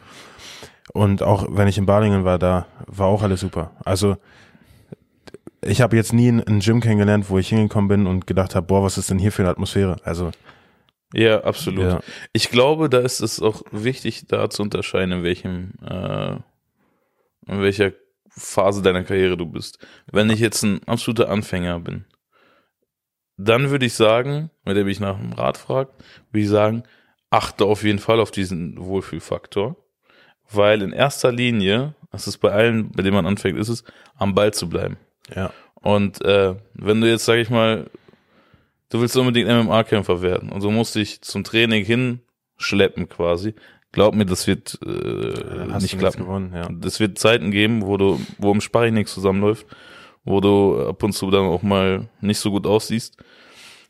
Und 0.92 1.22
auch 1.22 1.46
wenn 1.50 1.68
ich 1.68 1.78
in 1.78 1.87
Balingen 1.87 2.25
war, 2.25 2.38
da 2.38 2.66
war 2.87 3.06
auch 3.06 3.22
alles 3.22 3.40
super. 3.40 3.72
Also 3.84 4.16
ich 5.62 5.80
habe 5.80 5.96
jetzt 5.96 6.12
nie 6.12 6.28
ein, 6.28 6.42
ein 6.42 6.60
Gym 6.60 6.80
kennengelernt, 6.80 7.28
wo 7.28 7.38
ich 7.38 7.49
hingekommen 7.49 7.88
bin 7.88 8.06
und 8.06 8.26
gedacht 8.26 8.54
habe, 8.54 8.66
boah, 8.66 8.82
was 8.82 8.99
ist 8.99 9.10
denn 9.10 9.18
hier 9.18 9.32
für 9.32 9.42
eine 9.42 9.50
Atmosphäre? 9.50 9.96
Also 10.04 10.30
Ja, 11.12 11.44
absolut. 11.44 11.84
Ja. 11.84 12.00
Ich 12.32 12.50
glaube, 12.50 12.88
da 12.88 12.99
ist 12.99 13.20
es 13.20 13.40
auch 13.40 13.62
wichtig, 13.70 14.26
da 14.26 14.49
zu 14.50 14.62
unterscheiden, 14.62 15.12
in 15.12 15.22
welchem, 15.22 15.72
äh, 15.87 16.32
in 17.46 17.60
welcher 17.60 17.92
Phase 18.28 18.80
deiner 18.80 19.04
Karriere 19.04 19.37
du 19.37 19.46
bist. 19.46 19.78
Wenn 20.10 20.30
ich 20.30 20.40
jetzt 20.40 20.62
ein 20.62 20.80
absoluter 20.87 21.28
Anfänger 21.28 21.78
bin, 21.80 22.04
dann 23.44 23.70
würde 23.70 23.87
ich 23.87 23.94
sagen, 23.94 24.50
wenn 24.64 24.75
der 24.75 24.85
mich 24.85 25.00
nach 25.00 25.18
dem 25.18 25.32
Rat 25.32 25.56
fragt, 25.56 25.92
würde 26.30 26.42
ich 26.42 26.49
sagen, 26.49 26.82
achte 27.30 27.64
auf 27.64 27.82
jeden 27.82 27.99
Fall 27.99 28.20
auf 28.20 28.30
diesen 28.30 28.78
Wohlfühlfaktor, 28.78 29.76
weil 30.50 30.82
in 30.82 30.92
erster 30.92 31.32
Linie, 31.32 31.94
das 32.11 32.26
ist 32.26 32.38
bei 32.38 32.50
allen, 32.50 32.90
bei 32.90 33.02
denen 33.02 33.14
man 33.14 33.26
anfängt, 33.26 33.59
ist 33.59 33.68
es, 33.68 33.85
am 34.16 34.35
Ball 34.35 34.52
zu 34.52 34.68
bleiben. 34.68 34.97
ja, 35.35 35.52
Und 35.75 36.23
äh, 36.25 36.54
wenn 36.75 37.00
du 37.00 37.09
jetzt, 37.09 37.25
sag 37.25 37.37
ich 37.37 37.50
mal, 37.50 37.88
du 38.90 39.00
willst 39.00 39.16
unbedingt 39.16 39.49
MMA-Kämpfer 39.49 40.23
werden 40.23 40.50
und 40.50 40.62
du 40.62 40.70
musst 40.70 40.94
dich 40.94 41.23
zum 41.23 41.44
Training 41.44 41.85
hinschleppen 41.85 43.09
quasi, 43.09 43.54
glaub 43.92 44.14
mir, 44.14 44.26
das 44.26 44.47
wird 44.47 44.78
äh, 44.85 45.78
nicht 45.78 45.99
klappen. 45.99 46.25
gewonnen. 46.25 46.52
Ja. 46.54 46.68
Es 46.85 47.00
wird 47.00 47.18
Zeiten 47.18 47.50
geben, 47.50 47.87
wo 47.87 47.97
du, 47.97 48.20
wo 48.38 48.52
im 48.52 48.61
Sparring 48.61 48.94
nichts 48.94 49.14
zusammenläuft, 49.14 49.66
wo 50.30 50.40
du 50.40 50.88
ab 50.88 51.02
und 51.02 51.12
zu 51.12 51.30
dann 51.30 51.46
auch 51.46 51.62
mal 51.62 52.08
nicht 52.20 52.38
so 52.38 52.50
gut 52.50 52.66
aussiehst. 52.66 53.16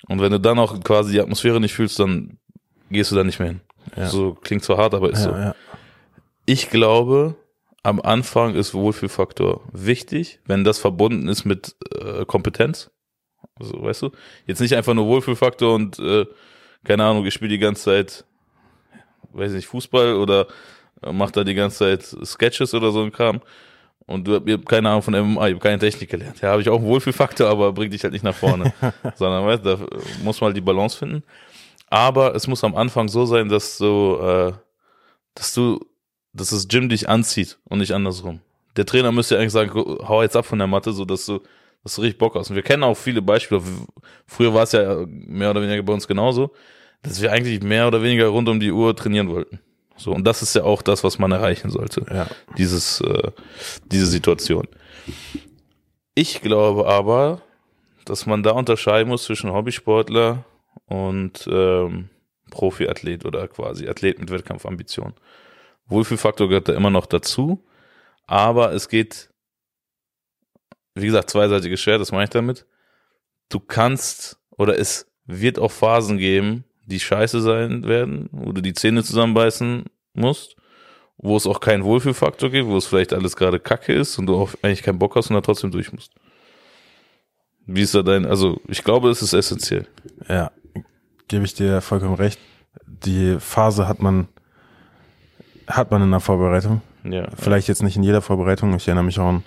Und 0.08 0.20
wenn 0.20 0.32
du 0.32 0.40
dann 0.40 0.58
auch 0.58 0.80
quasi 0.80 1.12
die 1.12 1.20
Atmosphäre 1.20 1.60
nicht 1.60 1.74
fühlst, 1.74 1.98
dann 1.98 2.38
gehst 2.90 3.12
du 3.12 3.16
da 3.16 3.24
nicht 3.24 3.38
mehr 3.38 3.48
hin. 3.48 3.60
Ja. 3.96 4.08
So 4.08 4.34
klingt 4.34 4.64
zwar 4.64 4.78
hart, 4.78 4.94
aber 4.94 5.10
ist 5.10 5.22
so. 5.22 5.30
Ja, 5.30 5.38
ja. 5.38 5.54
Ich 6.46 6.70
glaube, 6.70 7.36
am 7.82 8.00
Anfang 8.00 8.54
ist 8.54 8.74
Wohlfühlfaktor 8.74 9.62
wichtig, 9.72 10.40
wenn 10.46 10.64
das 10.64 10.78
verbunden 10.78 11.28
ist 11.28 11.44
mit 11.44 11.76
äh, 11.94 12.24
Kompetenz. 12.24 12.90
Also, 13.58 13.82
weißt 13.82 14.02
du, 14.02 14.10
jetzt 14.46 14.60
nicht 14.60 14.74
einfach 14.74 14.94
nur 14.94 15.06
Wohlfühlfaktor 15.06 15.74
und 15.74 15.98
äh, 15.98 16.26
keine 16.84 17.04
Ahnung, 17.04 17.26
ich 17.26 17.34
spiele 17.34 17.50
die 17.50 17.58
ganze 17.58 17.84
Zeit, 17.84 18.24
weiß 19.32 19.52
nicht, 19.52 19.66
Fußball 19.66 20.14
oder 20.14 20.46
äh, 21.02 21.12
mach 21.12 21.30
da 21.30 21.44
die 21.44 21.54
ganze 21.54 21.78
Zeit 21.78 22.02
Sketches 22.26 22.74
oder 22.74 22.90
so 22.90 23.02
ein 23.02 23.12
Kram. 23.12 23.40
Und 24.10 24.26
du 24.26 24.40
ihr 24.44 24.54
habt 24.54 24.68
keine 24.68 24.88
Ahnung 24.88 25.02
von 25.02 25.14
MMA, 25.14 25.48
ich 25.48 25.54
habe 25.54 25.62
keine 25.62 25.78
Technik 25.78 26.10
gelernt. 26.10 26.40
Ja, 26.40 26.50
habe 26.50 26.62
ich 26.62 26.68
auch 26.68 26.78
einen 26.78 26.86
Wohlfühlfaktor, 26.86 27.48
aber 27.48 27.72
bringt 27.72 27.92
dich 27.92 28.02
halt 28.02 28.12
nicht 28.12 28.24
nach 28.24 28.34
vorne. 28.34 28.72
Sondern 29.14 29.46
weißt, 29.46 29.64
du, 29.64 29.76
da 29.76 29.86
muss 30.24 30.40
man 30.40 30.48
halt 30.48 30.56
die 30.56 30.60
Balance 30.62 30.98
finden. 30.98 31.22
Aber 31.88 32.34
es 32.34 32.46
muss 32.46 32.64
am 32.64 32.74
Anfang 32.74 33.08
so 33.08 33.24
sein, 33.24 33.48
dass 33.48 33.78
du, 33.78 34.18
äh, 34.20 34.52
dass 35.34 35.54
du 35.54 35.80
dass 36.32 36.50
das 36.50 36.68
Gym 36.68 36.88
dich 36.88 37.08
anzieht 37.08 37.58
und 37.64 37.78
nicht 37.78 37.92
andersrum. 37.92 38.40
Der 38.76 38.86
Trainer 38.86 39.10
müsste 39.10 39.34
ja 39.34 39.40
eigentlich 39.40 39.52
sagen, 39.52 39.72
hau 39.74 40.22
jetzt 40.22 40.36
ab 40.36 40.46
von 40.46 40.58
der 40.58 40.68
Matte, 40.68 40.92
so 40.92 41.04
dass 41.04 41.26
du 41.26 41.40
dass 41.82 41.94
du 41.94 42.02
richtig 42.02 42.18
Bock 42.18 42.34
hast. 42.34 42.50
Und 42.50 42.56
wir 42.56 42.62
kennen 42.62 42.82
auch 42.82 42.96
viele 42.96 43.22
Beispiele. 43.22 43.62
Früher 44.26 44.52
war 44.52 44.64
es 44.64 44.72
ja 44.72 45.04
mehr 45.06 45.50
oder 45.50 45.62
weniger 45.62 45.82
bei 45.82 45.92
uns 45.92 46.06
genauso, 46.06 46.52
dass 47.02 47.22
wir 47.22 47.32
eigentlich 47.32 47.62
mehr 47.62 47.86
oder 47.86 48.02
weniger 48.02 48.26
rund 48.26 48.48
um 48.48 48.60
die 48.60 48.70
Uhr 48.70 48.94
trainieren 48.94 49.28
wollten. 49.28 49.60
So, 50.00 50.12
und 50.12 50.24
das 50.24 50.40
ist 50.40 50.54
ja 50.54 50.64
auch 50.64 50.80
das, 50.80 51.04
was 51.04 51.18
man 51.18 51.30
erreichen 51.30 51.68
sollte. 51.68 52.06
Ja. 52.10 52.26
Dieses, 52.56 53.02
äh, 53.02 53.30
diese 53.84 54.06
Situation. 54.06 54.66
Ich 56.14 56.40
glaube 56.40 56.86
aber, 56.86 57.42
dass 58.06 58.24
man 58.24 58.42
da 58.42 58.52
unterscheiden 58.52 59.10
muss 59.10 59.24
zwischen 59.24 59.52
Hobbysportler 59.52 60.44
und 60.86 61.46
ähm, 61.52 62.08
Profiathlet 62.50 63.26
oder 63.26 63.46
quasi 63.46 63.88
Athlet 63.88 64.18
mit 64.18 64.30
Wettkampfambition. 64.30 65.12
Wohlfühlfaktor 65.86 66.48
gehört 66.48 66.68
da 66.68 66.74
immer 66.74 66.90
noch 66.90 67.04
dazu, 67.04 67.62
aber 68.26 68.72
es 68.72 68.88
geht, 68.88 69.28
wie 70.94 71.06
gesagt, 71.06 71.28
zweiseitiges 71.28 71.78
Schwert, 71.78 72.00
das 72.00 72.10
meine 72.10 72.24
ich 72.24 72.30
damit. 72.30 72.64
Du 73.50 73.60
kannst 73.60 74.38
oder 74.50 74.78
es 74.78 75.12
wird 75.26 75.58
auch 75.58 75.70
Phasen 75.70 76.16
geben, 76.16 76.64
die 76.90 77.00
scheiße 77.00 77.40
sein 77.40 77.84
werden, 77.86 78.28
wo 78.32 78.52
du 78.52 78.60
die 78.60 78.74
Zähne 78.74 79.02
zusammenbeißen 79.02 79.84
musst, 80.14 80.56
wo 81.16 81.36
es 81.36 81.46
auch 81.46 81.60
keinen 81.60 81.84
Wohlfühlfaktor 81.84 82.50
gibt, 82.50 82.68
wo 82.68 82.76
es 82.76 82.86
vielleicht 82.86 83.12
alles 83.12 83.36
gerade 83.36 83.58
kacke 83.60 83.92
ist 83.92 84.18
und 84.18 84.26
du 84.26 84.36
auch 84.36 84.50
eigentlich 84.62 84.82
keinen 84.82 84.98
Bock 84.98 85.16
hast 85.16 85.30
und 85.30 85.34
da 85.34 85.40
trotzdem 85.40 85.70
durch 85.70 85.92
musst. 85.92 86.12
Wie 87.66 87.82
ist 87.82 87.94
da 87.94 88.02
dein, 88.02 88.26
also 88.26 88.60
ich 88.68 88.82
glaube, 88.84 89.10
es 89.10 89.22
ist 89.22 89.32
essentiell. 89.32 89.86
Ja, 90.28 90.50
gebe 91.28 91.44
ich 91.44 91.54
dir 91.54 91.80
vollkommen 91.80 92.14
recht. 92.14 92.38
Die 92.86 93.36
Phase 93.38 93.86
hat 93.86 94.02
man, 94.02 94.28
hat 95.66 95.90
man 95.90 96.02
in 96.02 96.10
der 96.10 96.20
Vorbereitung. 96.20 96.82
Ja. 97.04 97.28
Vielleicht 97.36 97.68
jetzt 97.68 97.82
nicht 97.82 97.96
in 97.96 98.02
jeder 98.02 98.22
Vorbereitung. 98.22 98.74
Ich 98.74 98.88
erinnere 98.88 99.04
mich 99.04 99.18
auch 99.18 99.28
an 99.28 99.44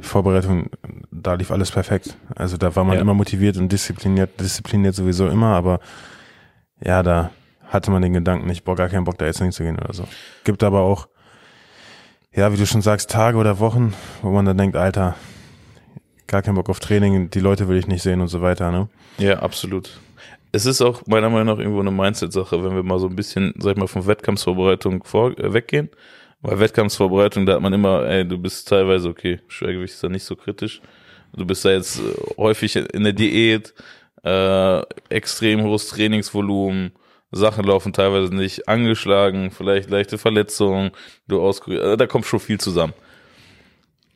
Vorbereitung, 0.00 0.70
da 1.12 1.34
lief 1.34 1.50
alles 1.50 1.70
perfekt. 1.70 2.16
Also 2.34 2.56
da 2.56 2.74
war 2.74 2.84
man 2.84 2.96
Ja. 2.96 3.02
immer 3.02 3.14
motiviert 3.14 3.56
und 3.58 3.70
diszipliniert, 3.70 4.40
diszipliniert 4.40 4.94
sowieso 4.94 5.28
immer, 5.28 5.54
aber 5.54 5.80
ja, 6.82 7.02
da 7.02 7.30
hatte 7.66 7.90
man 7.90 8.02
den 8.02 8.12
Gedanken 8.12 8.46
nicht, 8.46 8.64
boah, 8.64 8.76
gar 8.76 8.88
keinen 8.88 9.04
Bock 9.04 9.18
da 9.18 9.26
jetzt 9.26 9.40
hinzugehen 9.40 9.78
oder 9.78 9.92
so. 9.92 10.04
Gibt 10.44 10.62
aber 10.62 10.80
auch, 10.80 11.08
ja, 12.32 12.52
wie 12.52 12.56
du 12.56 12.66
schon 12.66 12.82
sagst, 12.82 13.10
Tage 13.10 13.36
oder 13.38 13.58
Wochen, 13.58 13.94
wo 14.22 14.30
man 14.30 14.44
dann 14.44 14.58
denkt, 14.58 14.76
Alter, 14.76 15.16
gar 16.26 16.42
keinen 16.42 16.54
Bock 16.56 16.68
auf 16.68 16.80
Training, 16.80 17.30
die 17.30 17.40
Leute 17.40 17.68
will 17.68 17.78
ich 17.78 17.86
nicht 17.86 18.02
sehen 18.02 18.20
und 18.20 18.28
so 18.28 18.42
weiter, 18.42 18.70
ne? 18.70 18.88
Ja, 19.18 19.40
absolut. 19.40 19.90
Es 20.52 20.66
ist 20.66 20.80
auch 20.82 21.02
meiner 21.06 21.30
Meinung 21.30 21.56
nach 21.56 21.58
irgendwo 21.58 21.80
eine 21.80 21.90
Mindset-Sache, 21.90 22.62
wenn 22.62 22.74
wir 22.76 22.82
mal 22.84 22.98
so 22.98 23.08
ein 23.08 23.16
bisschen, 23.16 23.54
sag 23.58 23.72
ich 23.72 23.76
mal, 23.76 23.88
von 23.88 24.06
Wettkampfsvorbereitung 24.06 25.02
vor, 25.04 25.36
äh, 25.38 25.52
weggehen. 25.52 25.90
Weil 26.42 26.60
Wettkampfsvorbereitung, 26.60 27.46
da 27.46 27.54
hat 27.54 27.60
man 27.60 27.72
immer, 27.72 28.06
ey, 28.06 28.26
du 28.26 28.38
bist 28.38 28.68
teilweise, 28.68 29.08
okay, 29.08 29.40
Schwergewicht 29.48 29.94
ist 29.94 30.04
da 30.04 30.08
nicht 30.08 30.24
so 30.24 30.36
kritisch. 30.36 30.80
Du 31.32 31.44
bist 31.44 31.64
da 31.64 31.70
jetzt 31.70 31.98
äh, 31.98 32.36
häufig 32.36 32.76
in 32.76 33.02
der 33.02 33.12
Diät, 33.12 33.74
äh, 34.24 34.80
extrem 35.08 35.62
hohes 35.62 35.88
Trainingsvolumen, 35.88 36.92
Sachen 37.30 37.64
laufen 37.64 37.92
teilweise 37.92 38.34
nicht, 38.34 38.68
angeschlagen, 38.68 39.50
vielleicht 39.50 39.90
leichte 39.90 40.18
Verletzungen, 40.18 40.92
du 41.26 41.40
auskuriert, 41.40 41.82
äh, 41.84 41.96
da 41.96 42.06
kommt 42.06 42.26
schon 42.26 42.40
viel 42.40 42.58
zusammen. 42.58 42.94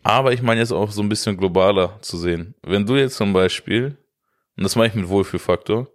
Aber 0.03 0.33
ich 0.33 0.43
meine 0.43 0.61
jetzt 0.61 0.73
auch 0.73 0.91
so 0.91 1.03
ein 1.03 1.09
bisschen 1.09 1.37
globaler 1.37 1.99
zu 2.01 2.17
sehen. 2.17 2.55
Wenn 2.63 2.87
du 2.87 2.97
jetzt 2.97 3.17
zum 3.17 3.33
Beispiel, 3.33 3.99
und 4.57 4.63
das 4.63 4.77
meine 4.77 4.89
ich 4.89 4.95
mit 4.95 5.09
Wohlfühlfaktor, 5.09 5.89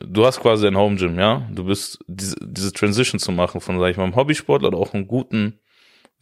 du 0.00 0.24
hast 0.24 0.40
quasi 0.40 0.66
ein 0.66 0.76
Home 0.76 0.96
Gym, 0.96 1.18
ja? 1.18 1.46
Du 1.52 1.64
bist 1.64 1.98
diese, 2.06 2.36
diese 2.40 2.72
Transition 2.72 3.18
zu 3.18 3.32
machen 3.32 3.60
von, 3.60 3.78
sag 3.78 3.90
ich 3.90 3.96
mal, 3.96 4.04
einem 4.04 4.16
Hobbysportler 4.16 4.68
oder 4.68 4.78
auch 4.78 4.94
einem 4.94 5.06
guten 5.06 5.58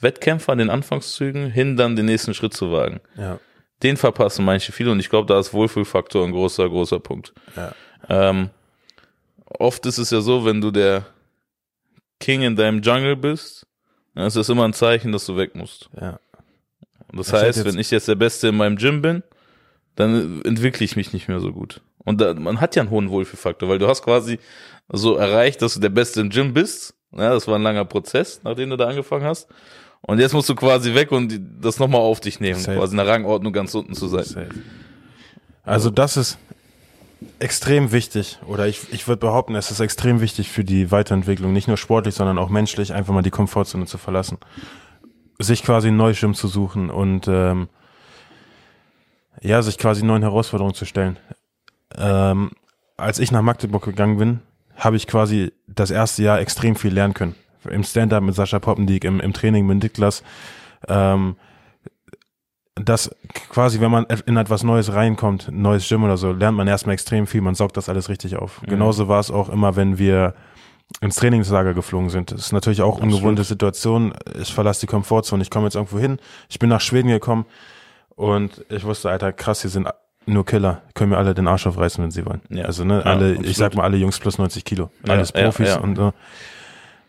Wettkämpfer 0.01 0.53
in 0.53 0.59
den 0.59 0.71
Anfangszügen 0.71 1.51
hin 1.51 1.77
dann 1.77 1.97
den 1.97 2.07
nächsten 2.07 2.35
Schritt 2.35 2.55
zu 2.55 2.73
wagen. 2.73 3.01
Ja. 3.17 3.39
Den 3.83 3.97
verpassen 3.97 4.45
manche 4.45 4.73
viele 4.73 4.91
und 4.91 5.01
ich 5.01 5.11
glaube, 5.11 5.27
da 5.27 5.39
ist 5.39 5.53
Wohlfühlfaktor 5.53 6.25
ein 6.25 6.33
großer, 6.33 6.69
großer 6.69 6.99
Punkt. 6.99 7.35
Ja. 7.57 7.75
Ähm, 8.09 8.51
oft 9.45 9.85
ist 9.87 9.99
es 9.99 10.11
ja 10.11 10.21
so, 10.21 10.45
wenn 10.45 10.61
du 10.61 10.71
der 10.71 11.07
King 12.21 12.43
in 12.43 12.57
deinem 12.57 12.81
Jungle 12.81 13.17
bist, 13.17 13.67
dann 14.15 14.27
ist 14.27 14.37
das 14.37 14.49
immer 14.49 14.65
ein 14.65 14.73
Zeichen, 14.73 15.13
dass 15.13 15.27
du 15.27 15.37
weg 15.37 15.55
musst. 15.55 15.91
Ja. 16.01 16.19
Das 17.13 17.33
hätte 17.33 17.47
heißt, 17.47 17.65
wenn 17.65 17.79
ich 17.79 17.91
jetzt 17.91 18.09
der 18.09 18.15
Beste 18.15 18.49
in 18.49 18.57
meinem 18.57 18.77
Gym 18.77 19.03
bin, 19.03 19.23
dann 19.95 20.43
entwickle 20.43 20.85
ich 20.85 20.97
mich 20.97 21.13
nicht 21.13 21.29
mehr 21.29 21.41
so 21.41 21.53
gut. 21.53 21.81
Und 22.05 22.21
da, 22.21 22.35
man 22.35 22.61
hat 22.61 22.77
ja 22.77 22.83
einen 22.83 22.91
hohen 22.91 23.11
Wohlfühlfaktor, 23.11 23.69
weil 23.69 23.79
du 23.79 23.89
hast 23.89 24.03
quasi 24.03 24.39
so 24.89 25.17
erreicht, 25.17 25.61
dass 25.63 25.75
du 25.75 25.81
der 25.81 25.89
Beste 25.91 26.21
im 26.21 26.31
Gym 26.31 26.55
bist. 26.55 26.95
Ja, 27.13 27.31
das 27.31 27.49
war 27.49 27.57
ein 27.57 27.63
langer 27.63 27.85
Prozess, 27.85 28.41
nachdem 28.45 28.71
du 28.71 28.77
da 28.77 28.87
angefangen 28.87 29.25
hast. 29.25 29.49
Und 30.03 30.19
jetzt 30.21 30.35
musst 30.35 30.49
du 30.49 30.55
quasi 30.55 30.95
weg 30.95 31.11
und 31.13 31.41
das 31.61 31.79
nochmal 31.79 32.01
auf 32.01 32.21
dich 32.21 32.41
nehmen, 32.41 32.61
Safe. 32.61 32.79
quasi 32.79 32.93
in 32.93 32.99
der 32.99 33.07
Rangordnung 33.07 33.53
ganz 33.53 33.75
unten 33.75 33.95
zu 33.95 34.09
sein. 34.09 34.25
Safe. 34.25 34.49
Also 35.65 35.91
das 35.91 36.17
ist 36.17 36.39
extrem 37.39 37.93
wichtig 37.93 38.39
oder 38.47 38.67
ich, 38.67 38.93
ich 38.93 39.09
würde 39.09 39.21
behaupten, 39.21 39.55
es 39.55 39.71
ist 39.71 39.81
extrem 39.81 40.21
wichtig 40.21 40.51
für 40.51 40.65
die 40.65 40.91
Weiterentwicklung, 40.91 41.53
nicht 41.53 41.67
nur 41.67 41.77
sportlich, 41.77 42.15
sondern 42.15 42.39
auch 42.39 42.51
menschlich, 42.51 42.93
einfach 42.93 43.13
mal 43.13 43.23
die 43.23 43.31
Komfortzone 43.31 43.87
zu 43.87 43.99
verlassen. 43.99 44.39
Sich 45.39 45.63
quasi 45.63 45.89
einen 45.89 45.97
Neuschirm 45.97 46.35
zu 46.35 46.49
suchen 46.49 46.89
und 46.89 47.27
ähm, 47.29 47.69
ja, 49.41 49.61
sich 49.63 49.77
quasi 49.77 50.05
neuen 50.05 50.23
Herausforderungen 50.23 50.75
zu 50.75 50.85
stellen. 50.85 51.19
Ähm, 51.97 52.53
als 52.97 53.19
ich 53.19 53.33
nach 53.33 53.43
Magdeburg 53.43 53.85
gegangen 53.85 54.19
bin, 54.19 54.41
habe 54.77 54.97
ich 54.97 55.07
quasi 55.07 55.53
das 55.67 55.91
erste 55.91 56.23
Jahr 56.23 56.41
extrem 56.41 56.77
viel 56.77 56.93
lernen 56.93 57.15
können. 57.15 57.35
Im 57.71 57.85
Stand-up 57.85 58.23
mit 58.23 58.35
Sascha 58.35 58.59
Poppendiek, 58.59 59.05
im, 59.05 59.21
im 59.21 59.33
Training 59.33 59.67
mit 59.67 59.83
Niklas. 59.83 60.23
Ähm, 60.89 61.37
dass 62.75 63.11
quasi, 63.49 63.81
wenn 63.81 63.91
man 63.91 64.05
in 64.27 64.37
etwas 64.37 64.63
Neues 64.63 64.93
reinkommt, 64.93 65.49
ein 65.49 65.63
neues 65.63 65.89
Gym 65.89 66.05
oder 66.05 66.19
so, 66.19 66.33
lernt 66.33 66.57
man 66.59 66.69
erstmal 66.69 66.93
extrem 66.93 67.27
viel, 67.27 67.41
man 67.41 67.55
saugt 67.55 67.77
das 67.77 67.89
alles 67.89 68.09
richtig 68.11 68.37
auf. 68.37 68.61
Mhm. 68.63 68.67
Genauso 68.67 69.09
war 69.09 69.19
es 69.19 69.31
auch 69.31 69.49
immer, 69.49 69.77
wenn 69.77 69.99
wir 69.99 70.35
ins 71.01 71.17
Trainingslager 71.17 71.75
geflogen 71.75 72.11
sind. 72.11 72.31
Das 72.31 72.41
ist 72.41 72.53
natürlich 72.53 72.83
auch 72.83 72.97
Absolut. 72.97 73.15
ungewohnte 73.15 73.45
Situation. 73.45 74.15
Ich 74.41 74.53
verlasse 74.53 74.81
die 74.83 74.87
Komfortzone, 74.87 75.43
ich 75.43 75.51
komme 75.51 75.67
jetzt 75.67 75.75
irgendwo 75.75 75.99
hin. 75.99 76.19
Ich 76.49 76.59
bin 76.59 76.69
nach 76.69 76.81
Schweden 76.83 77.09
gekommen 77.09 77.47
und 78.11 78.65
ich 78.69 78.85
wusste, 78.85 79.11
Alter, 79.11 79.33
krass, 79.33 79.63
hier 79.63 79.71
sind 79.71 79.89
nur 80.27 80.45
Killer. 80.45 80.83
Können 80.95 81.11
mir 81.11 81.19
alle 81.19 81.35
den 81.35 81.49
Arsch 81.49 81.67
aufreißen, 81.67 82.05
wenn 82.05 82.11
sie 82.11 82.27
wollen. 82.27 82.43
Ja. 82.51 82.65
Also, 82.67 82.85
ne, 82.85 82.99
Ja, 82.99 83.11
alle, 83.13 83.31
absolut. 83.31 83.47
ich 83.47 83.57
sag 83.57 83.75
mal, 83.75 83.85
alle 83.85 83.97
Jungs 83.97 84.19
plus 84.19 84.39
90 84.39 84.65
Kilo. 84.65 84.91
Ja, 85.07 85.15
Alles 85.15 85.33
ja, 85.35 85.45
Profis 85.45 85.69
ja. 85.69 85.81
und 85.81 85.97
so. 85.97 86.13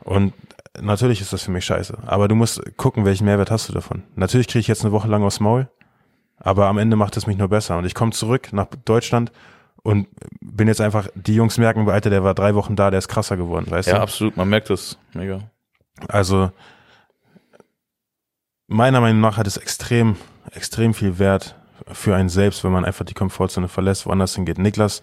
Und 0.04 0.34
natürlich 0.82 1.22
ist 1.22 1.34
das 1.34 1.44
für 1.44 1.52
mich 1.52 1.66
scheiße. 1.66 1.98
Aber 2.06 2.28
du 2.28 2.36
musst 2.36 2.62
gucken, 2.78 3.06
welchen 3.06 3.26
Mehrwert 3.26 3.52
hast 3.52 3.70
du 3.70 3.74
davon. 3.74 4.04
Natürlich 4.16 4.48
kriege 4.48 4.60
ich 4.60 4.68
jetzt 4.68 4.84
eine 4.84 4.92
Woche 4.92 5.08
lang 5.08 5.24
aufs 5.24 5.40
Maul, 5.40 5.70
aber 6.38 6.68
am 6.68 6.78
Ende 6.78 6.96
macht 6.96 7.18
es 7.18 7.28
mich 7.28 7.38
nur 7.38 7.48
besser. 7.50 7.78
Und 7.78 7.86
ich 7.86 7.96
komme 7.96 8.12
zurück 8.12 8.50
nach 8.54 8.68
Deutschland 8.86 9.32
und 9.84 10.08
bin 10.42 10.68
jetzt 10.68 10.82
einfach, 10.82 11.08
die 11.16 11.36
Jungs 11.36 11.58
merken, 11.58 11.88
Alter, 11.90 12.10
der 12.10 12.24
war 12.24 12.34
drei 12.34 12.56
Wochen 12.56 12.76
da, 12.76 12.90
der 12.92 13.00
ist 13.00 13.08
krasser 13.08 13.38
geworden, 13.38 13.70
weißt 13.70 13.88
Ja, 13.88 13.96
du? 13.96 14.02
absolut, 14.02 14.36
man 14.38 14.50
merkt 14.50 14.70
das. 14.70 14.98
Mega. 15.14 15.40
Also 16.08 16.52
meiner 18.68 19.02
Meinung 19.02 19.22
nach 19.22 19.38
hat 19.38 19.48
es 19.48 19.58
extrem, 19.58 20.16
extrem 20.52 20.94
viel 20.94 21.20
Wert 21.20 21.56
für 21.92 22.16
einen 22.16 22.30
selbst, 22.30 22.64
wenn 22.64 22.72
man 22.72 22.86
einfach 22.86 23.06
die 23.06 23.14
Komfortzone 23.14 23.68
verlässt, 23.68 24.06
woanders 24.06 24.36
hingeht. 24.36 24.58
Niklas 24.58 25.02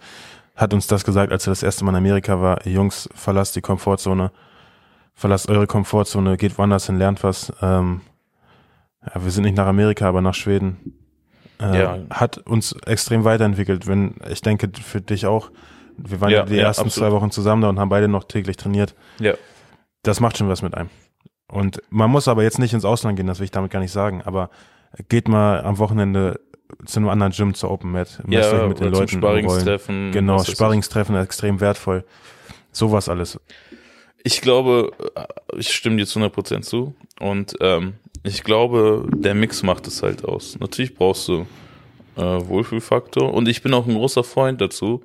hat 0.55 0.73
uns 0.73 0.87
das 0.87 1.03
gesagt, 1.03 1.31
als 1.31 1.47
er 1.47 1.51
das 1.51 1.63
erste 1.63 1.83
Mal 1.83 1.91
in 1.91 1.97
Amerika 1.97 2.39
war. 2.41 2.65
Jungs, 2.67 3.09
verlasst 3.13 3.55
die 3.55 3.61
Komfortzone, 3.61 4.31
verlasst 5.15 5.49
eure 5.49 5.65
Komfortzone, 5.67 6.37
geht 6.37 6.57
woanders 6.57 6.85
hin, 6.87 6.97
lernt 6.97 7.23
was. 7.23 7.51
Ähm, 7.61 8.01
ja, 9.05 9.23
wir 9.23 9.31
sind 9.31 9.43
nicht 9.43 9.55
nach 9.57 9.67
Amerika, 9.67 10.07
aber 10.07 10.21
nach 10.21 10.33
Schweden. 10.33 10.93
Äh, 11.59 11.79
Ja. 11.81 11.97
Hat 12.09 12.37
uns 12.39 12.73
extrem 12.85 13.23
weiterentwickelt. 13.23 13.87
Wenn, 13.87 14.15
ich 14.29 14.41
denke, 14.41 14.69
für 14.81 15.01
dich 15.01 15.25
auch. 15.25 15.51
Wir 15.97 16.19
waren 16.19 16.31
ja, 16.31 16.43
die 16.43 16.59
ersten 16.59 16.87
absolut. 16.87 17.09
zwei 17.09 17.15
Wochen 17.15 17.31
zusammen 17.31 17.61
da 17.61 17.69
und 17.69 17.79
haben 17.79 17.87
beide 17.87 18.09
noch 18.09 18.25
täglich 18.25 18.57
trainiert 18.57 18.93
Ja. 19.19 19.33
das 20.03 20.19
macht 20.19 20.37
schon 20.37 20.49
was 20.49 20.61
mit 20.61 20.75
einem. 20.75 20.89
Und 21.47 21.81
man 21.89 22.11
muss 22.11 22.27
aber 22.27 22.43
jetzt 22.43 22.59
nicht 22.59 22.73
ins 22.73 22.83
Ausland 22.83 23.15
gehen, 23.15 23.27
das 23.27 23.39
will 23.39 23.45
ich 23.45 23.51
damit 23.51 23.71
gar 23.71 23.79
nicht 23.79 23.93
sagen, 23.93 24.21
aber 24.25 24.49
geht 25.07 25.29
mal 25.29 25.63
am 25.63 25.77
Wochenende 25.77 26.41
zu 26.85 26.99
einem 26.99 27.07
anderen 27.07 27.31
Gym 27.31 27.53
zur 27.53 27.71
Open 27.71 27.91
Mat, 27.91 28.21
messt 28.25 28.51
Ja, 28.51 28.59
euch 28.63 28.67
mit 28.67 28.79
den 28.81 28.91
Leuten. 28.91 29.07
Sparringstreffen. 29.07 30.11
Genau. 30.11 30.43
Sparringstreffen 30.43 31.15
extrem 31.15 31.61
wertvoll. 31.61 32.03
Sowas 32.73 33.07
alles. 33.07 33.39
Ich 34.25 34.41
glaube, 34.41 34.91
äh, 35.13 35.25
ich 35.55 35.69
stimme 35.69 35.97
dir 35.97 36.07
zu 36.07 36.19
100% 36.19 36.63
zu. 36.63 36.95
Und 37.19 37.55
ähm, 37.61 37.93
ich 38.23 38.43
glaube, 38.43 39.07
der 39.13 39.35
Mix 39.35 39.61
macht 39.61 39.85
es 39.85 40.01
halt 40.01 40.25
aus. 40.25 40.57
Natürlich 40.59 40.95
brauchst 40.95 41.27
du 41.27 41.45
äh, 42.15 42.21
Wohlfühlfaktor. 42.21 43.31
Und 43.31 43.47
ich 43.47 43.61
bin 43.61 43.71
auch 43.75 43.85
ein 43.85 43.93
großer 43.93 44.23
Freund 44.23 44.59
dazu, 44.61 45.03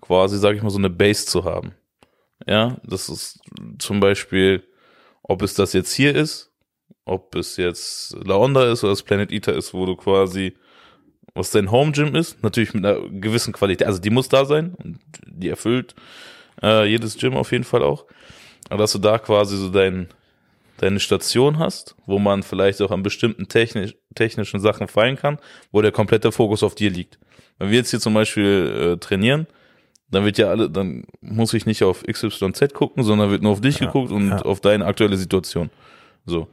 quasi, 0.00 0.38
sage 0.38 0.56
ich 0.56 0.62
mal, 0.62 0.70
so 0.70 0.78
eine 0.78 0.88
Base 0.88 1.26
zu 1.26 1.44
haben. 1.44 1.72
Ja, 2.46 2.78
das 2.82 3.10
ist 3.10 3.40
zum 3.78 4.00
Beispiel, 4.00 4.62
ob 5.22 5.42
es 5.42 5.52
das 5.52 5.74
jetzt 5.74 5.92
hier 5.92 6.16
ist, 6.16 6.50
ob 7.04 7.34
es 7.34 7.58
jetzt 7.58 8.16
La 8.24 8.36
Onda 8.36 8.72
ist 8.72 8.82
oder 8.84 8.92
das 8.92 9.02
Planet 9.02 9.32
Eater 9.32 9.52
ist, 9.52 9.74
wo 9.74 9.84
du 9.84 9.96
quasi, 9.96 10.56
was 11.34 11.50
dein 11.50 11.70
Home 11.70 11.92
Gym 11.92 12.14
ist, 12.14 12.42
natürlich 12.42 12.72
mit 12.72 12.86
einer 12.86 13.06
gewissen 13.10 13.52
Qualität, 13.52 13.86
also 13.86 14.00
die 14.00 14.10
muss 14.10 14.30
da 14.30 14.46
sein 14.46 14.74
und 14.82 14.98
die 15.26 15.50
erfüllt 15.50 15.94
äh, 16.62 16.86
jedes 16.86 17.18
Gym 17.18 17.36
auf 17.36 17.52
jeden 17.52 17.64
Fall 17.64 17.82
auch. 17.82 18.06
Aber 18.68 18.78
dass 18.84 18.92
du 18.92 18.98
da 18.98 19.18
quasi 19.18 19.56
so 19.56 19.68
dein, 19.70 20.08
deine 20.78 21.00
Station 21.00 21.58
hast, 21.58 21.94
wo 22.06 22.18
man 22.18 22.42
vielleicht 22.42 22.80
auch 22.82 22.90
an 22.90 23.02
bestimmten 23.02 23.48
technisch, 23.48 23.94
technischen 24.14 24.60
Sachen 24.60 24.88
fallen 24.88 25.16
kann, 25.16 25.38
wo 25.70 25.82
der 25.82 25.92
komplette 25.92 26.32
Fokus 26.32 26.62
auf 26.62 26.74
dir 26.74 26.90
liegt. 26.90 27.18
Wenn 27.58 27.70
wir 27.70 27.76
jetzt 27.78 27.90
hier 27.90 28.00
zum 28.00 28.14
Beispiel 28.14 28.94
äh, 28.94 28.98
trainieren, 28.98 29.46
dann 30.10 30.24
wird 30.24 30.38
ja 30.38 30.48
alle, 30.48 30.68
dann 30.68 31.04
muss 31.20 31.54
ich 31.54 31.64
nicht 31.66 31.82
auf 31.84 32.02
XYZ 32.02 32.74
gucken, 32.74 33.02
sondern 33.02 33.30
wird 33.30 33.42
nur 33.42 33.52
auf 33.52 33.60
dich 33.60 33.78
Ja, 33.80 33.86
geguckt 33.86 34.10
und 34.10 34.28
ja. 34.30 34.38
auf 34.42 34.60
deine 34.60 34.84
aktuelle 34.86 35.16
Situation. 35.16 35.70
So. 36.26 36.48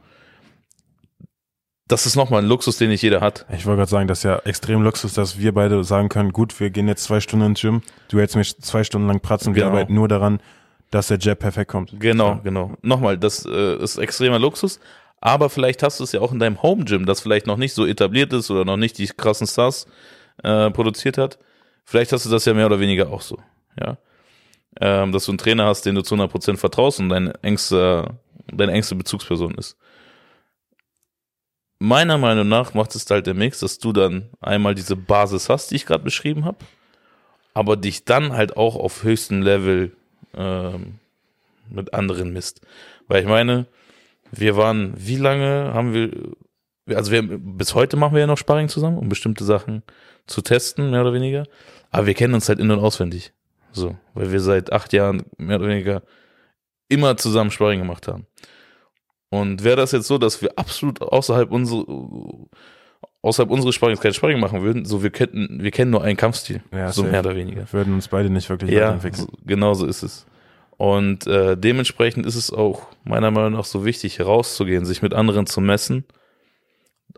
Das 1.88 2.06
ist 2.06 2.14
nochmal 2.14 2.42
ein 2.42 2.48
Luxus, 2.48 2.76
den 2.78 2.90
nicht 2.90 3.02
jeder 3.02 3.20
hat. 3.20 3.46
Ich 3.52 3.66
wollte 3.66 3.78
gerade 3.78 3.90
sagen, 3.90 4.06
das 4.08 4.18
ist 4.18 4.24
ja 4.24 4.38
extrem 4.44 4.82
Luxus, 4.82 5.12
dass 5.14 5.38
wir 5.40 5.52
beide 5.52 5.82
sagen 5.82 6.08
können, 6.08 6.32
gut, 6.32 6.58
wir 6.60 6.70
gehen 6.70 6.86
jetzt 6.86 7.02
zwei 7.02 7.18
Stunden 7.20 7.46
ins 7.46 7.60
Gym, 7.60 7.82
du 8.08 8.18
hältst 8.20 8.36
mich 8.36 8.56
zwei 8.60 8.84
Stunden 8.84 9.08
lang 9.08 9.20
pratzen, 9.20 9.54
wir 9.56 9.64
Genau. 9.64 9.74
arbeiten 9.74 9.94
nur 9.94 10.06
daran, 10.06 10.40
dass 10.90 11.08
der 11.08 11.18
Jab 11.18 11.38
perfekt 11.38 11.70
kommt. 11.70 11.94
Genau, 11.98 12.40
genau. 12.42 12.76
Nochmal, 12.82 13.16
das 13.16 13.46
äh, 13.46 13.76
ist 13.76 13.98
extremer 13.98 14.38
Luxus. 14.38 14.80
Aber 15.20 15.50
vielleicht 15.50 15.82
hast 15.82 16.00
du 16.00 16.04
es 16.04 16.12
ja 16.12 16.20
auch 16.20 16.32
in 16.32 16.38
deinem 16.38 16.62
Home 16.62 16.84
Gym, 16.84 17.04
das 17.04 17.20
vielleicht 17.20 17.46
noch 17.46 17.58
nicht 17.58 17.74
so 17.74 17.86
etabliert 17.86 18.32
ist 18.32 18.50
oder 18.50 18.64
noch 18.64 18.78
nicht 18.78 18.96
die 18.98 19.06
krassen 19.06 19.46
Stars 19.46 19.86
äh, 20.42 20.70
produziert 20.70 21.18
hat. 21.18 21.38
Vielleicht 21.84 22.12
hast 22.12 22.24
du 22.24 22.30
das 22.30 22.44
ja 22.46 22.54
mehr 22.54 22.66
oder 22.66 22.80
weniger 22.80 23.10
auch 23.10 23.20
so, 23.20 23.38
ja. 23.78 23.98
Ähm, 24.80 25.12
dass 25.12 25.26
du 25.26 25.32
einen 25.32 25.38
Trainer 25.38 25.66
hast, 25.66 25.84
den 25.84 25.96
du 25.96 26.02
zu 26.02 26.14
100% 26.14 26.56
vertraust 26.56 27.00
und 27.00 27.08
deine 27.08 27.34
engste, 27.42 28.18
deine 28.52 28.72
engste 28.72 28.94
Bezugsperson 28.94 29.56
ist. 29.56 29.76
Meiner 31.80 32.18
Meinung 32.18 32.48
nach 32.48 32.72
macht 32.72 32.94
es 32.94 33.10
halt 33.10 33.26
der 33.26 33.34
Mix, 33.34 33.60
dass 33.60 33.78
du 33.78 33.92
dann 33.92 34.30
einmal 34.40 34.74
diese 34.74 34.96
Basis 34.96 35.48
hast, 35.48 35.70
die 35.70 35.76
ich 35.76 35.86
gerade 35.86 36.04
beschrieben 36.04 36.44
habe, 36.44 36.58
aber 37.52 37.76
dich 37.76 38.04
dann 38.04 38.32
halt 38.32 38.56
auch 38.56 38.76
auf 38.76 39.02
höchstem 39.02 39.42
Level 39.42 39.96
ähm, 40.34 40.98
mit 41.68 41.94
anderen 41.94 42.32
misst. 42.32 42.60
Weil 43.08 43.22
ich 43.22 43.28
meine, 43.28 43.66
wir 44.30 44.56
waren, 44.56 44.94
wie 44.96 45.16
lange 45.16 45.72
haben 45.72 45.92
wir, 45.94 46.96
also 46.96 47.10
wir, 47.10 47.22
bis 47.22 47.74
heute 47.74 47.96
machen 47.96 48.14
wir 48.14 48.20
ja 48.20 48.26
noch 48.26 48.38
Sparring 48.38 48.68
zusammen, 48.68 48.98
um 48.98 49.08
bestimmte 49.08 49.44
Sachen 49.44 49.82
zu 50.26 50.42
testen, 50.42 50.90
mehr 50.90 51.02
oder 51.02 51.12
weniger. 51.12 51.46
Aber 51.90 52.06
wir 52.06 52.14
kennen 52.14 52.34
uns 52.34 52.48
halt 52.48 52.58
in- 52.58 52.70
und 52.70 52.78
auswendig. 52.78 53.32
So, 53.72 53.96
weil 54.14 54.32
wir 54.32 54.40
seit 54.40 54.72
acht 54.72 54.92
Jahren 54.92 55.24
mehr 55.36 55.58
oder 55.58 55.68
weniger 55.68 56.02
immer 56.88 57.16
zusammen 57.16 57.50
Sparring 57.50 57.80
gemacht 57.80 58.08
haben. 58.08 58.26
Und 59.28 59.62
wäre 59.62 59.76
das 59.76 59.92
jetzt 59.92 60.08
so, 60.08 60.18
dass 60.18 60.42
wir 60.42 60.58
absolut 60.58 61.00
außerhalb 61.00 61.52
unsere, 61.52 61.86
außerhalb 63.22 63.50
unseres 63.50 63.74
Sparrings 63.74 64.00
kein 64.00 64.14
Sparring 64.14 64.40
machen 64.40 64.62
würden, 64.62 64.84
so 64.84 65.02
wir 65.02 65.10
könnten, 65.10 65.62
wir 65.62 65.70
kennen 65.70 65.90
nur 65.90 66.02
einen 66.02 66.16
Kampfstil. 66.16 66.62
Ja, 66.72 66.90
so 66.92 67.02
mehr 67.02 67.20
oder 67.20 67.36
weniger. 67.36 67.70
Würden 67.72 67.94
uns 67.94 68.08
beide 68.08 68.30
nicht 68.30 68.48
wirklich 68.48 68.70
Ja, 68.70 68.80
weiterentwickeln. 68.94 69.26
so, 69.30 69.38
genau 69.44 69.74
so 69.74 69.86
ist 69.86 70.02
es. 70.02 70.26
Und 70.76 71.26
äh, 71.26 71.56
dementsprechend 71.58 72.24
ist 72.24 72.36
es 72.36 72.50
auch 72.52 72.86
meiner 73.04 73.30
Meinung 73.30 73.52
nach 73.52 73.66
so 73.66 73.84
wichtig, 73.84 74.18
herauszugehen, 74.18 74.86
sich 74.86 75.02
mit 75.02 75.12
anderen 75.12 75.46
zu 75.46 75.60
messen, 75.60 76.04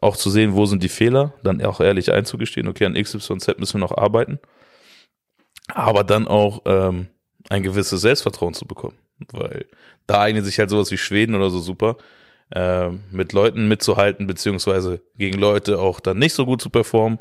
auch 0.01 0.17
zu 0.17 0.31
sehen, 0.31 0.55
wo 0.55 0.67
sind 0.67 0.83
die 0.83 0.89
Fehler, 0.89 1.35
dann 1.45 1.65
auch 1.65 1.81
ehrlich 1.81 2.11
einzugestehen, 2.13 2.67
okay, 2.67 2.87
an 2.87 2.95
XYZ 2.95 3.31
müssen 3.59 3.75
wir 3.75 3.79
noch 3.87 3.97
arbeiten, 3.97 4.41
aber 5.69 6.03
dann 6.03 6.27
auch 6.27 6.63
ähm, 6.65 7.07
ein 7.51 7.63
gewisses 7.63 8.01
Selbstvertrauen 8.01 8.55
zu 8.55 8.67
bekommen, 8.67 8.97
weil 9.31 9.67
da 10.09 10.21
eignet 10.23 10.45
sich 10.45 10.59
halt 10.59 10.71
sowas 10.71 10.91
wie 10.91 10.99
Schweden 10.99 11.37
oder 11.37 11.51
so 11.51 11.61
super, 11.61 11.97
äh, 12.55 12.91
mit 13.11 13.33
Leuten 13.33 13.69
mitzuhalten, 13.69 14.27
beziehungsweise 14.27 15.01
gegen 15.17 15.39
Leute 15.39 15.79
auch 15.79 16.01
dann 16.01 16.19
nicht 16.19 16.35
so 16.35 16.45
gut 16.45 16.61
zu 16.61 16.71
performen, 16.71 17.19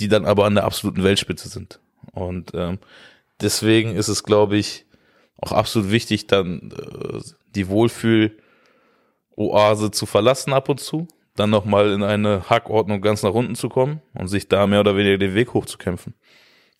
die 0.00 0.08
dann 0.08 0.24
aber 0.24 0.46
an 0.46 0.54
der 0.54 0.64
absoluten 0.64 1.04
Weltspitze 1.04 1.48
sind. 1.48 1.80
Und 2.12 2.52
ähm, 2.54 2.78
deswegen 3.40 3.94
ist 3.94 4.08
es, 4.08 4.24
glaube 4.24 4.56
ich, 4.56 4.86
auch 5.40 5.52
absolut 5.52 5.90
wichtig, 5.90 6.26
dann 6.26 6.72
äh, 6.72 7.20
die 7.54 7.68
Wohlfühl-Oase 7.68 9.90
zu 9.90 10.06
verlassen 10.06 10.52
ab 10.52 10.68
und 10.68 10.80
zu, 10.80 11.06
dann 11.36 11.50
nochmal 11.50 11.90
in 11.90 12.02
eine 12.02 12.48
Hackordnung 12.48 13.00
ganz 13.00 13.22
nach 13.22 13.34
unten 13.34 13.54
zu 13.54 13.68
kommen 13.68 14.00
und 14.14 14.28
sich 14.28 14.48
da 14.48 14.66
mehr 14.66 14.80
oder 14.80 14.96
weniger 14.96 15.18
den 15.18 15.34
Weg 15.34 15.52
hochzukämpfen 15.52 16.14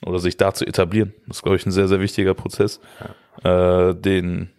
oder 0.06 0.18
sich 0.18 0.36
da 0.36 0.54
zu 0.54 0.66
etablieren. 0.66 1.14
Das 1.26 1.38
ist, 1.38 1.42
glaube 1.42 1.56
ich, 1.56 1.66
ein 1.66 1.72
sehr, 1.72 1.88
sehr 1.88 2.00
wichtiger 2.00 2.34
Prozess, 2.34 2.80
äh, 3.42 3.94
den 3.94 4.50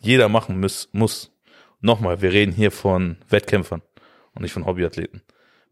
jeder 0.00 0.28
machen 0.28 0.60
muss, 0.60 0.88
muss. 0.92 1.32
Nochmal, 1.80 2.20
wir 2.22 2.32
reden 2.32 2.52
hier 2.52 2.70
von 2.70 3.16
Wettkämpfern 3.28 3.82
und 4.34 4.42
nicht 4.42 4.52
von 4.52 4.66
Hobbyathleten. 4.66 5.22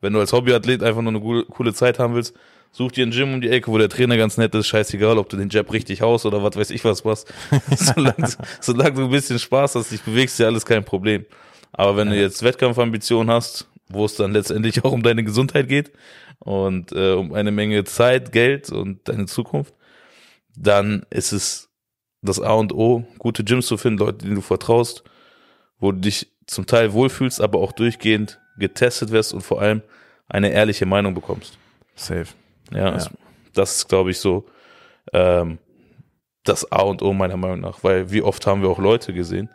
Wenn 0.00 0.12
du 0.12 0.20
als 0.20 0.32
Hobbyathlet 0.32 0.82
einfach 0.82 1.02
nur 1.02 1.10
eine 1.10 1.44
coole, 1.46 1.74
Zeit 1.74 1.98
haben 1.98 2.14
willst, 2.14 2.34
such 2.70 2.92
dir 2.92 3.06
ein 3.06 3.10
Gym 3.10 3.34
um 3.34 3.40
die 3.40 3.48
Ecke, 3.48 3.70
wo 3.70 3.78
der 3.78 3.88
Trainer 3.88 4.16
ganz 4.16 4.36
nett 4.36 4.54
ist, 4.54 4.66
scheißegal, 4.66 5.18
ob 5.18 5.28
du 5.28 5.36
den 5.36 5.48
Jab 5.48 5.72
richtig 5.72 6.02
haust 6.02 6.26
oder 6.26 6.42
was 6.42 6.56
weiß 6.56 6.70
ich 6.70 6.84
was 6.84 7.04
machst. 7.04 7.32
solange, 7.76 8.28
solange 8.60 8.92
du 8.92 9.04
ein 9.04 9.10
bisschen 9.10 9.38
Spaß 9.38 9.74
hast, 9.74 9.90
dich 9.90 10.02
bewegst, 10.02 10.38
ja 10.38 10.46
alles 10.46 10.66
kein 10.66 10.84
Problem. 10.84 11.24
Aber 11.72 11.96
wenn 11.96 12.10
du 12.10 12.16
jetzt 12.16 12.42
Wettkampfambitionen 12.42 13.34
hast, 13.34 13.68
wo 13.88 14.04
es 14.04 14.14
dann 14.14 14.32
letztendlich 14.32 14.84
auch 14.84 14.92
um 14.92 15.02
deine 15.02 15.24
Gesundheit 15.24 15.68
geht 15.68 15.92
und 16.38 16.92
äh, 16.92 17.12
um 17.12 17.32
eine 17.32 17.50
Menge 17.50 17.84
Zeit, 17.84 18.32
Geld 18.32 18.70
und 18.70 19.08
deine 19.08 19.26
Zukunft, 19.26 19.74
dann 20.56 21.04
ist 21.10 21.32
es 21.32 21.70
das 22.22 22.40
A 22.40 22.52
und 22.52 22.72
O, 22.72 23.06
gute 23.18 23.44
Gyms 23.44 23.66
zu 23.66 23.76
finden, 23.76 23.98
Leute, 23.98 24.18
denen 24.18 24.36
du 24.36 24.40
vertraust, 24.40 25.04
wo 25.78 25.92
du 25.92 25.98
dich 25.98 26.28
zum 26.46 26.66
Teil 26.66 26.92
wohlfühlst, 26.92 27.40
aber 27.40 27.58
auch 27.58 27.72
durchgehend 27.72 28.40
getestet 28.58 29.10
wirst 29.10 29.34
und 29.34 29.42
vor 29.42 29.60
allem 29.60 29.82
eine 30.28 30.50
ehrliche 30.50 30.86
Meinung 30.86 31.14
bekommst. 31.14 31.58
Safe. 31.94 32.26
Ja, 32.72 32.92
Das, 32.92 33.10
das 33.52 33.76
ist, 33.76 33.88
glaube 33.88 34.10
ich, 34.10 34.18
so 34.18 34.46
ähm, 35.12 35.58
das 36.44 36.70
A 36.70 36.82
und 36.82 37.02
O 37.02 37.12
meiner 37.12 37.36
Meinung 37.36 37.60
nach, 37.60 37.82
weil 37.82 38.10
wie 38.10 38.22
oft 38.22 38.46
haben 38.46 38.62
wir 38.62 38.68
auch 38.68 38.78
Leute 38.78 39.12
gesehen, 39.12 39.50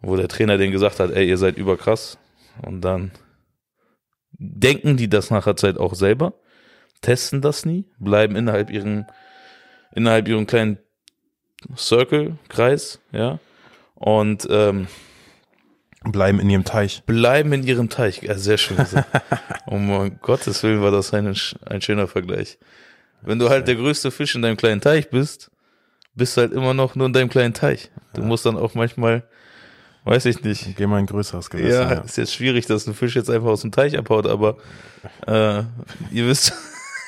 wo 0.00 0.16
der 0.16 0.28
Trainer 0.28 0.58
denen 0.58 0.72
gesagt 0.72 1.00
hat, 1.00 1.10
ey, 1.10 1.28
ihr 1.28 1.38
seid 1.38 1.56
überkrass 1.56 2.18
und 2.62 2.80
dann 2.80 3.12
denken 4.32 4.96
die 4.96 5.08
das 5.08 5.30
nachher 5.30 5.56
Zeit 5.56 5.78
auch 5.78 5.94
selber, 5.94 6.34
testen 7.00 7.40
das 7.40 7.64
nie, 7.64 7.84
bleiben 7.98 8.36
innerhalb 8.36 8.70
ihren 8.70 9.06
innerhalb 9.92 10.28
ihren 10.28 10.46
kleinen 10.46 10.78
Circle, 11.76 12.38
Kreis, 12.48 13.00
ja, 13.12 13.38
und 13.94 14.46
ähm, 14.50 14.88
Bleiben 16.04 16.38
in 16.38 16.48
ihrem 16.50 16.64
Teich. 16.64 17.02
bleiben 17.06 17.52
in 17.52 17.64
ihrem 17.64 17.88
Teich. 17.88 18.22
Ja, 18.22 18.36
sehr 18.36 18.58
schön 18.58 18.76
gesagt. 18.76 19.08
um 19.66 20.18
Gottes 20.20 20.62
Willen 20.62 20.82
war 20.82 20.90
das 20.90 21.12
ein, 21.12 21.34
ein 21.64 21.80
schöner 21.80 22.06
Vergleich. 22.06 22.58
Wenn 23.22 23.38
du 23.38 23.48
halt 23.48 23.66
der 23.66 23.74
größte 23.74 24.10
Fisch 24.10 24.34
in 24.34 24.42
deinem 24.42 24.56
kleinen 24.56 24.80
Teich 24.80 25.10
bist, 25.10 25.50
bist 26.14 26.36
du 26.36 26.42
halt 26.42 26.52
immer 26.52 26.74
noch 26.74 26.94
nur 26.94 27.06
in 27.06 27.12
deinem 27.12 27.28
kleinen 27.28 27.54
Teich. 27.54 27.90
Du 28.14 28.22
musst 28.22 28.46
dann 28.46 28.56
auch 28.56 28.74
manchmal, 28.74 29.24
weiß 30.04 30.26
ich 30.26 30.42
nicht. 30.42 30.76
Geh 30.76 30.86
mal 30.86 30.98
ein 30.98 31.06
größeres 31.06 31.50
Gewässer. 31.50 31.82
Ja, 31.82 31.92
Ja, 31.94 32.00
ist 32.00 32.16
jetzt 32.16 32.34
schwierig, 32.34 32.66
dass 32.66 32.86
ein 32.86 32.94
Fisch 32.94 33.16
jetzt 33.16 33.30
einfach 33.30 33.48
aus 33.48 33.62
dem 33.62 33.72
Teich 33.72 33.98
abhaut, 33.98 34.26
aber 34.26 34.58
äh, 35.26 35.62
ihr 36.12 36.26
wisst, 36.28 36.52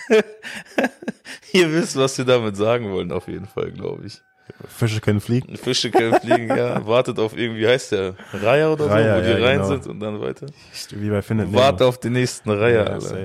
ihr 1.52 1.72
wisst, 1.72 1.96
was 1.96 2.18
wir 2.18 2.24
damit 2.24 2.56
sagen 2.56 2.90
wollen, 2.90 3.12
auf 3.12 3.28
jeden 3.28 3.46
Fall, 3.46 3.70
glaube 3.70 4.06
ich. 4.06 4.20
Fische 4.68 5.00
können 5.00 5.20
fliegen. 5.20 5.56
Fische 5.56 5.90
können 5.90 6.14
fliegen, 6.20 6.48
ja. 6.48 6.84
Wartet 6.86 7.18
auf 7.18 7.36
irgendwie, 7.36 7.66
heißt 7.66 7.92
der 7.92 8.14
Reiher 8.32 8.72
oder 8.72 8.90
Reiher, 8.90 9.16
so, 9.16 9.20
wo 9.20 9.26
die 9.26 9.40
ja, 9.40 9.46
rein 9.46 9.56
genau. 9.56 9.68
sind 9.68 9.86
und 9.86 10.00
dann 10.00 10.20
weiter. 10.20 10.46
Wie 10.90 11.10
bei 11.10 11.22
Findet 11.22 11.48
Nemo. 11.48 11.58
Warte 11.58 11.86
auf 11.86 11.98
den 11.98 12.12
nächsten 12.12 12.50
Reiher, 12.50 12.84
Ja, 12.84 12.92
Alter. 12.92 13.20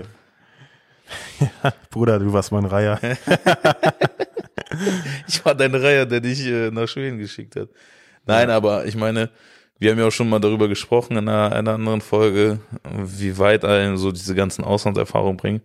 Ja, 1.40 1.74
Bruder, 1.90 2.20
du 2.20 2.32
warst 2.32 2.52
mein 2.52 2.66
Reiher. 2.66 3.00
Ich 5.28 5.46
war 5.46 5.54
dein 5.54 5.76
Reiher, 5.76 6.06
der 6.08 6.20
dich 6.20 6.48
äh, 6.48 6.72
nach 6.72 6.88
Schweden 6.88 7.20
geschickt 7.20 7.56
hat. 7.56 7.70
Nein, 8.26 8.50
aber 8.50 8.86
ich 8.86 8.96
meine, 8.96 9.30
wir 9.78 9.92
haben 9.92 10.00
ja 10.00 10.08
auch 10.08 10.12
schon 10.12 10.30
mal 10.30 10.40
darüber 10.40 10.68
gesprochen 10.68 11.18
in 11.18 11.30
einer, 11.30 11.56
einer 11.56 11.74
anderen 11.74 12.02
Folge, 12.02 12.60
wie 12.92 13.38
weit 13.38 13.66
einen 13.66 13.98
so 13.98 14.12
diese 14.12 14.34
ganzen 14.34 14.64
Auslandserfahrungen 14.64 15.38
bringen. 15.38 15.62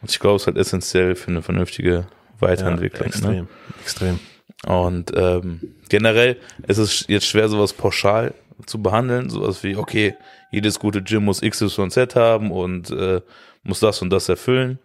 Und 0.00 0.10
ich 0.10 0.20
glaube, 0.20 0.36
es 0.36 0.42
ist 0.42 0.46
halt 0.46 0.58
essentiell 0.58 1.14
für 1.14 1.32
eine 1.32 1.42
vernünftige 1.42 2.06
Weiterentwicklung. 2.38 3.02
Ja, 3.02 3.06
extrem, 3.06 3.34
ne? 3.34 3.48
extrem. 3.82 4.20
Und 4.66 5.12
ähm, 5.16 5.60
generell 5.88 6.36
ist 6.66 6.78
es 6.78 7.04
jetzt 7.08 7.26
schwer, 7.26 7.48
sowas 7.48 7.72
pauschal 7.72 8.34
zu 8.66 8.80
behandeln. 8.80 9.28
Sowas 9.30 9.62
wie, 9.64 9.76
okay, 9.76 10.14
jedes 10.50 10.78
gute 10.78 11.02
Gym 11.02 11.24
muss 11.24 11.42
X, 11.42 11.60
Y, 11.62 11.90
Z 11.90 12.14
haben 12.14 12.50
und 12.50 12.90
äh, 12.90 13.20
muss 13.62 13.80
das 13.80 14.02
und 14.02 14.10
das 14.10 14.28
erfüllen. 14.28 14.78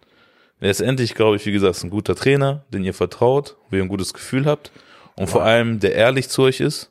Letztendlich 0.60 1.14
glaube 1.14 1.36
ich, 1.36 1.46
wie 1.46 1.52
gesagt, 1.52 1.76
ist 1.76 1.84
ein 1.84 1.90
guter 1.90 2.16
Trainer, 2.16 2.64
den 2.72 2.84
ihr 2.84 2.94
vertraut, 2.94 3.56
wo 3.70 3.76
ihr 3.76 3.82
ein 3.82 3.88
gutes 3.88 4.12
Gefühl 4.12 4.46
habt 4.46 4.72
und 5.16 5.28
vor 5.28 5.44
allem, 5.44 5.78
der 5.78 5.94
ehrlich 5.94 6.28
zu 6.28 6.42
euch 6.42 6.60
ist, 6.60 6.90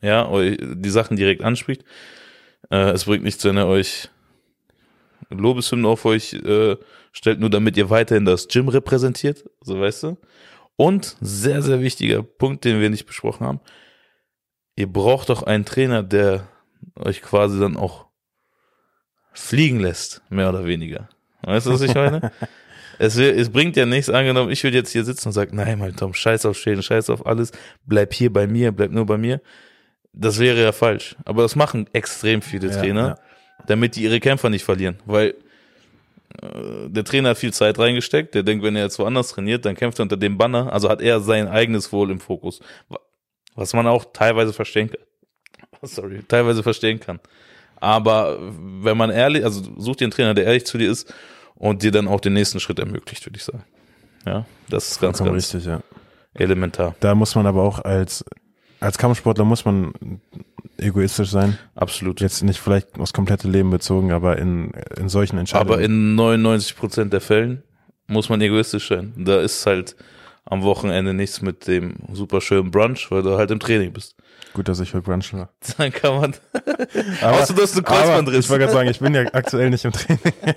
ja, 0.00 0.28
euch 0.28 0.58
die 0.60 0.90
Sachen 0.90 1.16
direkt 1.16 1.42
anspricht. 1.42 1.84
Äh, 2.70 2.90
es 2.90 3.04
bringt 3.04 3.24
nichts, 3.24 3.44
wenn 3.44 3.56
er 3.56 3.66
euch 3.66 4.10
Lobeshymnen 5.30 5.86
auf 5.86 6.04
euch 6.04 6.34
äh, 6.34 6.76
stellt, 7.12 7.40
nur 7.40 7.50
damit 7.50 7.76
ihr 7.76 7.90
weiterhin 7.90 8.24
das 8.24 8.48
Gym 8.48 8.68
repräsentiert, 8.68 9.44
so 9.60 9.80
weißt 9.80 10.04
du. 10.04 10.16
Und 10.80 11.16
sehr, 11.20 11.60
sehr 11.60 11.80
wichtiger 11.80 12.22
Punkt, 12.22 12.64
den 12.64 12.80
wir 12.80 12.88
nicht 12.88 13.04
besprochen 13.04 13.44
haben. 13.44 13.60
Ihr 14.76 14.86
braucht 14.86 15.28
doch 15.28 15.42
einen 15.42 15.64
Trainer, 15.64 16.04
der 16.04 16.46
euch 16.94 17.20
quasi 17.20 17.58
dann 17.58 17.76
auch 17.76 18.06
fliegen 19.32 19.80
lässt, 19.80 20.22
mehr 20.30 20.48
oder 20.48 20.66
weniger. 20.66 21.08
Weißt 21.42 21.66
du, 21.66 21.72
was 21.72 21.80
ich 21.80 21.96
meine? 21.96 22.30
es, 23.00 23.16
es 23.16 23.50
bringt 23.50 23.76
ja 23.76 23.86
nichts, 23.86 24.08
angenommen, 24.08 24.52
ich 24.52 24.62
würde 24.62 24.76
jetzt 24.76 24.92
hier 24.92 25.02
sitzen 25.02 25.28
und 25.28 25.32
sagen, 25.32 25.56
nein, 25.56 25.80
mein 25.80 25.96
Tom, 25.96 26.14
scheiß 26.14 26.46
auf 26.46 26.56
Schäden, 26.56 26.84
scheiß 26.84 27.10
auf 27.10 27.26
alles, 27.26 27.50
bleib 27.84 28.14
hier 28.14 28.32
bei 28.32 28.46
mir, 28.46 28.70
bleib 28.70 28.92
nur 28.92 29.04
bei 29.04 29.18
mir. 29.18 29.40
Das 30.12 30.38
wäre 30.38 30.62
ja 30.62 30.70
falsch. 30.70 31.16
Aber 31.24 31.42
das 31.42 31.56
machen 31.56 31.88
extrem 31.92 32.40
viele 32.40 32.68
Ja, 32.68 32.80
Trainer, 32.80 33.08
ja. 33.08 33.18
damit 33.66 33.96
die 33.96 34.04
ihre 34.04 34.20
Kämpfer 34.20 34.48
nicht 34.48 34.64
verlieren. 34.64 35.00
Weil 35.06 35.34
der 36.42 37.04
Trainer 37.04 37.30
hat 37.30 37.38
viel 37.38 37.52
Zeit 37.52 37.78
reingesteckt. 37.78 38.34
Der 38.34 38.42
denkt, 38.42 38.64
wenn 38.64 38.76
er 38.76 38.84
jetzt 38.84 38.98
woanders 38.98 39.30
trainiert, 39.30 39.64
dann 39.64 39.74
kämpft 39.74 39.98
er 39.98 40.04
unter 40.04 40.16
dem 40.16 40.38
Banner. 40.38 40.72
Also 40.72 40.88
hat 40.88 41.00
er 41.00 41.20
sein 41.20 41.48
eigenes 41.48 41.92
Wohl 41.92 42.10
im 42.10 42.20
Fokus. 42.20 42.60
Was 43.54 43.72
man 43.74 43.86
auch 43.86 44.06
teilweise 44.12 44.52
verstehen 44.52 44.90
kann. 44.90 45.00
Sorry, 45.82 46.22
teilweise 46.26 46.62
verstehen 46.62 47.00
kann. 47.00 47.20
Aber 47.76 48.38
wenn 48.40 48.96
man 48.96 49.10
ehrlich, 49.10 49.44
also 49.44 49.62
such 49.78 49.96
dir 49.96 50.06
einen 50.06 50.12
Trainer, 50.12 50.34
der 50.34 50.44
ehrlich 50.44 50.66
zu 50.66 50.78
dir 50.78 50.90
ist 50.90 51.12
und 51.54 51.82
dir 51.82 51.92
dann 51.92 52.08
auch 52.08 52.20
den 52.20 52.32
nächsten 52.32 52.60
Schritt 52.60 52.78
ermöglicht, 52.78 53.24
würde 53.24 53.36
ich 53.36 53.44
sagen. 53.44 53.64
Ja, 54.26 54.44
das 54.68 54.92
ist 54.92 55.00
ganz, 55.00 55.18
ganz 55.18 55.30
richtig, 55.30 55.64
ja. 55.64 55.80
elementar. 56.34 56.94
Da 57.00 57.14
muss 57.14 57.34
man 57.34 57.46
aber 57.46 57.62
auch 57.62 57.78
als, 57.78 58.24
als 58.80 58.98
Kampfsportler 58.98 59.44
muss 59.44 59.64
man 59.64 59.92
egoistisch 60.78 61.30
sein. 61.30 61.58
Absolut. 61.74 62.20
Jetzt 62.20 62.42
nicht 62.42 62.60
vielleicht 62.60 62.98
aufs 62.98 63.12
komplette 63.12 63.48
Leben 63.48 63.70
bezogen, 63.70 64.12
aber 64.12 64.38
in, 64.38 64.72
in 64.96 65.08
solchen 65.08 65.38
Entscheidungen. 65.38 65.72
Aber 65.72 65.82
in 65.82 66.14
99 66.14 66.76
Prozent 66.76 67.12
der 67.12 67.20
Fällen 67.20 67.62
muss 68.06 68.28
man 68.28 68.40
egoistisch 68.40 68.88
sein. 68.88 69.12
Da 69.16 69.40
ist 69.40 69.66
halt 69.66 69.96
am 70.44 70.62
Wochenende 70.62 71.12
nichts 71.12 71.42
mit 71.42 71.66
dem 71.66 71.94
super 72.12 72.40
schönen 72.40 72.70
Brunch, 72.70 73.10
weil 73.10 73.22
du 73.22 73.36
halt 73.36 73.50
im 73.50 73.60
Training 73.60 73.92
bist. 73.92 74.16
Gut, 74.54 74.68
dass 74.68 74.80
ich 74.80 74.90
für 74.90 75.02
Brunch 75.02 75.34
war. 75.34 75.50
Dann 75.78 75.92
kann 75.92 76.20
man. 76.20 76.34
Aber, 77.20 77.40
Außer, 77.40 77.54
dass 77.54 77.72
du 77.72 77.82
Kreuzbandriss. 77.82 78.46
ich 78.46 78.50
wollte 78.50 78.64
gerade 78.64 78.72
sagen, 78.72 78.88
ich 78.88 78.98
bin 79.00 79.14
ja 79.14 79.22
aktuell 79.32 79.70
nicht 79.70 79.84
im 79.84 79.92
Training. 79.92 80.20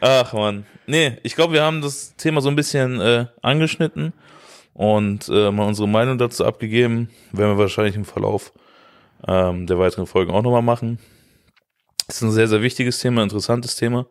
Ach 0.00 0.32
man. 0.34 0.66
Nee, 0.86 1.16
ich 1.22 1.34
glaube, 1.34 1.54
wir 1.54 1.62
haben 1.62 1.80
das 1.80 2.14
Thema 2.16 2.40
so 2.40 2.50
ein 2.50 2.56
bisschen 2.56 3.00
äh, 3.00 3.26
angeschnitten 3.40 4.12
und 4.78 5.28
äh, 5.28 5.50
mal 5.50 5.66
unsere 5.66 5.88
Meinung 5.88 6.18
dazu 6.18 6.44
abgegeben. 6.44 7.10
Werden 7.32 7.56
wir 7.56 7.58
wahrscheinlich 7.58 7.96
im 7.96 8.04
Verlauf 8.04 8.52
ähm, 9.26 9.66
der 9.66 9.76
weiteren 9.80 10.06
Folgen 10.06 10.30
auch 10.30 10.42
nochmal 10.42 10.62
machen. 10.62 11.00
ist 12.06 12.22
ein 12.22 12.30
sehr, 12.30 12.46
sehr 12.46 12.62
wichtiges 12.62 13.00
Thema, 13.00 13.24
interessantes 13.24 13.74
Thema. 13.74 14.06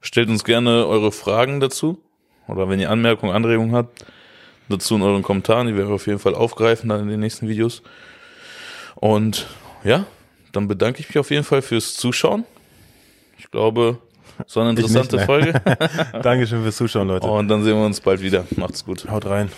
Stellt 0.00 0.28
uns 0.28 0.44
gerne 0.44 0.86
eure 0.86 1.10
Fragen 1.10 1.58
dazu. 1.58 2.00
Oder 2.46 2.68
wenn 2.68 2.78
ihr 2.78 2.88
Anmerkungen, 2.88 3.34
Anregungen 3.34 3.74
habt, 3.74 4.06
dazu 4.68 4.94
in 4.94 5.02
euren 5.02 5.24
Kommentaren. 5.24 5.66
Die 5.66 5.76
werden 5.76 5.88
wir 5.88 5.96
auf 5.96 6.06
jeden 6.06 6.20
Fall 6.20 6.36
aufgreifen 6.36 6.88
dann 6.88 7.00
in 7.00 7.08
den 7.08 7.18
nächsten 7.18 7.48
Videos. 7.48 7.82
Und 8.94 9.48
ja, 9.82 10.06
dann 10.52 10.68
bedanke 10.68 11.00
ich 11.00 11.08
mich 11.08 11.18
auf 11.18 11.32
jeden 11.32 11.42
Fall 11.42 11.62
fürs 11.62 11.96
Zuschauen. 11.96 12.44
Ich 13.38 13.50
glaube, 13.50 13.98
es 14.46 14.54
war 14.54 14.62
eine 14.62 14.70
interessante? 14.70 15.18
Folge. 15.18 15.60
Dankeschön 16.22 16.62
fürs 16.62 16.76
Zuschauen, 16.76 17.08
Leute. 17.08 17.26
Und 17.26 17.48
dann 17.48 17.64
sehen 17.64 17.76
wir 17.76 17.84
uns 17.84 18.00
bald 18.00 18.22
wieder. 18.22 18.46
Macht's 18.54 18.84
gut. 18.84 19.10
Haut 19.10 19.26
rein. 19.26 19.50